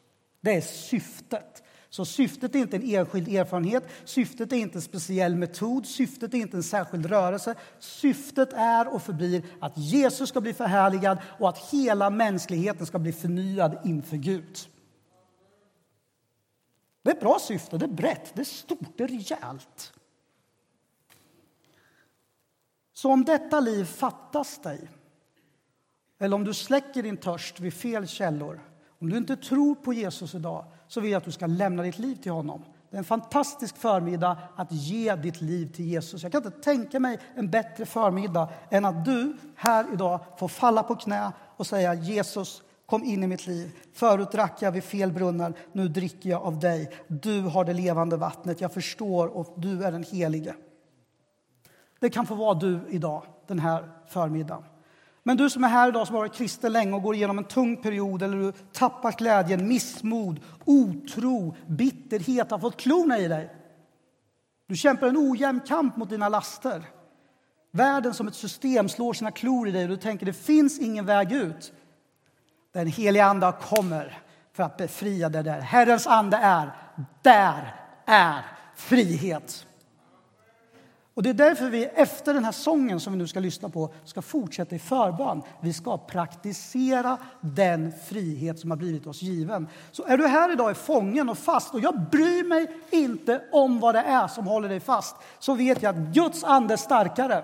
Det 0.41 0.55
är 0.55 0.61
syftet. 0.61 1.63
Så 1.89 2.05
syftet 2.05 2.55
är 2.55 2.59
inte 2.59 2.75
en 2.75 2.89
enskild 2.89 3.27
erfarenhet, 3.27 3.83
syftet 4.05 4.51
är 4.51 4.57
inte 4.57 4.77
en 4.77 4.81
speciell 4.81 5.35
metod, 5.35 5.85
syftet 5.85 6.33
är 6.33 6.37
inte 6.37 6.57
en 6.57 6.63
särskild 6.63 7.05
rörelse. 7.05 7.55
Syftet 7.79 8.53
är 8.53 8.93
och 8.93 9.03
förblir 9.03 9.43
att 9.59 9.77
Jesus 9.77 10.29
ska 10.29 10.41
bli 10.41 10.53
förhärligad 10.53 11.17
och 11.39 11.49
att 11.49 11.57
hela 11.57 12.09
mänskligheten 12.09 12.85
ska 12.85 12.99
bli 12.99 13.13
förnyad 13.13 13.77
inför 13.85 14.17
Gud. 14.17 14.57
Det 17.01 17.09
är 17.09 17.15
ett 17.15 17.21
bra 17.21 17.39
syfte, 17.39 17.77
det 17.77 17.85
är 17.85 17.89
brett, 17.89 18.35
det 18.35 18.41
är 18.41 18.45
stort, 18.45 18.97
det 18.97 19.03
är 19.03 19.07
rejält. 19.07 19.93
Så 22.93 23.11
om 23.11 23.25
detta 23.25 23.59
liv 23.59 23.85
fattas 23.85 24.61
dig, 24.61 24.89
eller 26.19 26.35
om 26.35 26.43
du 26.43 26.53
släcker 26.53 27.03
din 27.03 27.17
törst 27.17 27.59
vid 27.59 27.73
fel 27.73 28.07
källor, 28.07 28.61
om 29.01 29.09
du 29.09 29.17
inte 29.17 29.35
tror 29.35 29.75
på 29.75 29.93
Jesus 29.93 30.35
idag, 30.35 30.65
så 30.87 31.01
vill 31.01 31.11
jag 31.11 31.17
att 31.17 31.25
du 31.25 31.31
ska 31.31 31.47
lämna 31.47 31.83
ditt 31.83 31.99
liv 31.99 32.15
till 32.15 32.31
honom. 32.31 32.63
Det 32.89 32.95
är 32.95 32.99
en 32.99 33.03
fantastisk 33.03 33.77
förmiddag 33.77 34.37
att 34.55 34.71
ge 34.71 35.15
ditt 35.15 35.41
liv 35.41 35.73
till 35.73 35.85
Jesus. 35.85 36.23
Jag 36.23 36.31
kan 36.31 36.45
inte 36.45 36.61
tänka 36.61 36.99
mig 36.99 37.19
en 37.35 37.49
bättre 37.49 37.85
förmiddag 37.85 38.49
än 38.69 38.85
att 38.85 39.05
du 39.05 39.37
här 39.55 39.85
idag 39.93 40.19
får 40.37 40.47
falla 40.47 40.83
på 40.83 40.95
knä 40.95 41.31
och 41.57 41.67
säga 41.67 41.93
Jesus, 41.93 42.61
kom 42.85 43.03
in 43.03 43.23
i 43.23 43.27
mitt 43.27 43.47
liv. 43.47 43.71
Förut 43.93 44.31
drack 44.31 44.61
jag 44.61 44.71
vid 44.71 44.83
fel 44.83 45.11
brunnar, 45.11 45.53
nu 45.71 45.87
dricker 45.87 46.29
jag 46.29 46.41
av 46.41 46.59
dig. 46.59 46.91
Du 47.07 47.41
har 47.41 47.65
det 47.65 47.73
levande 47.73 48.17
vattnet, 48.17 48.61
jag 48.61 48.73
förstår 48.73 49.27
och 49.27 49.53
du 49.57 49.83
är 49.83 49.91
den 49.91 50.03
helige. 50.03 50.55
Det 51.99 52.09
kan 52.09 52.25
få 52.25 52.35
vara 52.35 52.53
du 52.53 52.79
idag, 52.89 53.23
den 53.47 53.59
här 53.59 53.89
förmiddagen. 54.07 54.63
Men 55.23 55.37
du 55.37 55.49
som 55.49 55.63
är 55.63 55.67
här 55.67 55.89
idag 55.89 56.07
som 56.07 56.15
har 56.15 56.21
varit 56.21 56.35
kristen 56.35 56.73
länge 56.73 56.93
och 56.93 57.01
går 57.01 57.15
igenom 57.15 57.37
en 57.37 57.43
tung 57.43 57.77
period 57.77 58.21
eller 58.23 58.37
du 58.37 58.51
tappar 58.51 59.11
glädjen, 59.11 59.67
missmod, 59.67 60.39
otro, 60.65 61.55
bitterhet 61.67 62.51
har 62.51 62.59
fått 62.59 62.77
klorna 62.77 63.17
i 63.17 63.27
dig. 63.27 63.55
Du 64.67 64.75
kämpar 64.75 65.07
en 65.07 65.17
ojämn 65.17 65.59
kamp 65.67 65.97
mot 65.97 66.09
dina 66.09 66.29
laster. 66.29 66.83
Världen 67.71 68.13
som 68.13 68.27
ett 68.27 68.35
system 68.35 68.89
slår 68.89 69.13
sina 69.13 69.31
klor 69.31 69.67
i 69.67 69.71
dig 69.71 69.83
och 69.83 69.89
du 69.89 69.97
tänker 69.97 70.25
det 70.25 70.33
finns 70.33 70.79
ingen 70.79 71.05
väg 71.05 71.31
ut. 71.31 71.73
Den 72.73 72.87
heliga 72.87 73.25
Ande 73.25 73.53
kommer 73.61 74.21
för 74.53 74.63
att 74.63 74.77
befria 74.77 75.29
dig 75.29 75.43
där. 75.43 75.59
Herrens 75.59 76.07
ande 76.07 76.37
är, 76.37 76.71
där 77.21 77.75
är 78.05 78.45
frihet. 78.75 79.65
Och 81.21 81.23
Det 81.23 81.29
är 81.29 81.49
därför 81.49 81.69
vi 81.69 81.85
efter 81.85 82.33
den 82.33 82.45
här 82.45 82.51
sången 82.51 82.99
som 82.99 83.13
vi 83.13 83.19
nu 83.19 83.27
ska 83.27 83.39
lyssna 83.39 83.69
på 83.69 83.93
ska 84.03 84.21
fortsätta 84.21 84.75
i 84.75 84.79
förbön. 84.79 85.41
Vi 85.59 85.73
ska 85.73 85.97
praktisera 85.97 87.17
den 87.41 87.93
frihet 88.07 88.59
som 88.59 88.71
har 88.71 88.77
blivit 88.77 89.07
oss 89.07 89.21
given. 89.21 89.67
Så 89.91 90.05
är 90.05 90.17
du 90.17 90.27
här 90.27 90.53
idag 90.53 90.69
är 90.69 90.73
fången 90.73 91.29
och 91.29 91.37
fast 91.37 91.73
och 91.73 91.79
jag 91.79 91.99
bryr 92.11 92.47
mig 92.47 92.67
inte 92.91 93.41
om 93.51 93.79
vad 93.79 93.95
det 93.95 93.99
är 93.99 94.27
som 94.27 94.47
håller 94.47 94.69
dig 94.69 94.79
fast 94.79 95.15
så 95.39 95.53
vet 95.53 95.81
jag 95.81 95.95
att 95.95 96.13
Guds 96.13 96.43
ande 96.43 96.73
är 96.73 96.77
starkare 96.77 97.43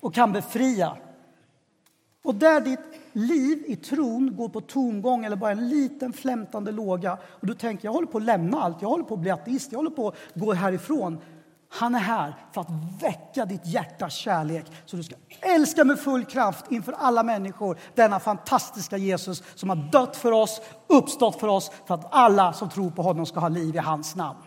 och 0.00 0.14
kan 0.14 0.32
befria. 0.32 0.96
Och 2.22 2.34
där 2.34 2.60
ditt 2.60 3.00
liv 3.12 3.64
i 3.66 3.76
tron 3.76 4.36
går 4.36 4.48
på 4.48 4.60
tomgång 4.60 5.24
eller 5.24 5.36
bara 5.36 5.50
en 5.50 5.68
liten 5.68 6.12
flämtande 6.12 6.72
låga 6.72 7.18
och 7.24 7.46
du 7.46 7.54
tänker 7.54 7.88
jag 7.88 7.92
håller 7.92 8.08
på 8.08 8.18
att 8.18 8.24
lämna 8.24 8.62
allt, 8.62 8.82
jag 8.82 8.88
håller 8.88 9.04
på 9.04 9.14
att 9.14 9.20
bli 9.20 9.30
ateist, 9.30 9.72
jag 9.72 9.78
håller 9.78 9.90
på 9.90 10.08
att 10.08 10.16
gå 10.34 10.52
härifrån 10.52 11.18
han 11.76 11.94
är 11.94 11.98
här 11.98 12.36
för 12.52 12.60
att 12.60 12.70
väcka 13.00 13.44
ditt 13.44 13.66
hjärtas 13.66 14.12
kärlek 14.12 14.66
så 14.84 14.96
du 14.96 15.02
ska 15.02 15.14
älska 15.40 15.84
med 15.84 15.98
full 15.98 16.24
kraft 16.24 16.64
inför 16.70 16.92
alla 16.92 17.22
människor 17.22 17.78
denna 17.94 18.20
fantastiska 18.20 18.96
Jesus 18.96 19.42
som 19.54 19.68
har 19.68 19.76
dött 19.76 20.16
för 20.16 20.32
oss, 20.32 20.60
uppstått 20.86 21.40
för 21.40 21.48
oss 21.48 21.70
för 21.86 21.94
att 21.94 22.06
alla 22.10 22.52
som 22.52 22.68
tror 22.68 22.90
på 22.90 23.02
honom 23.02 23.26
ska 23.26 23.40
ha 23.40 23.48
liv 23.48 23.74
i 23.74 23.78
hans 23.78 24.16
namn. 24.16 24.38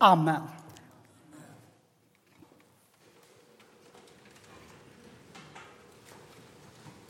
Amen. 0.00 0.42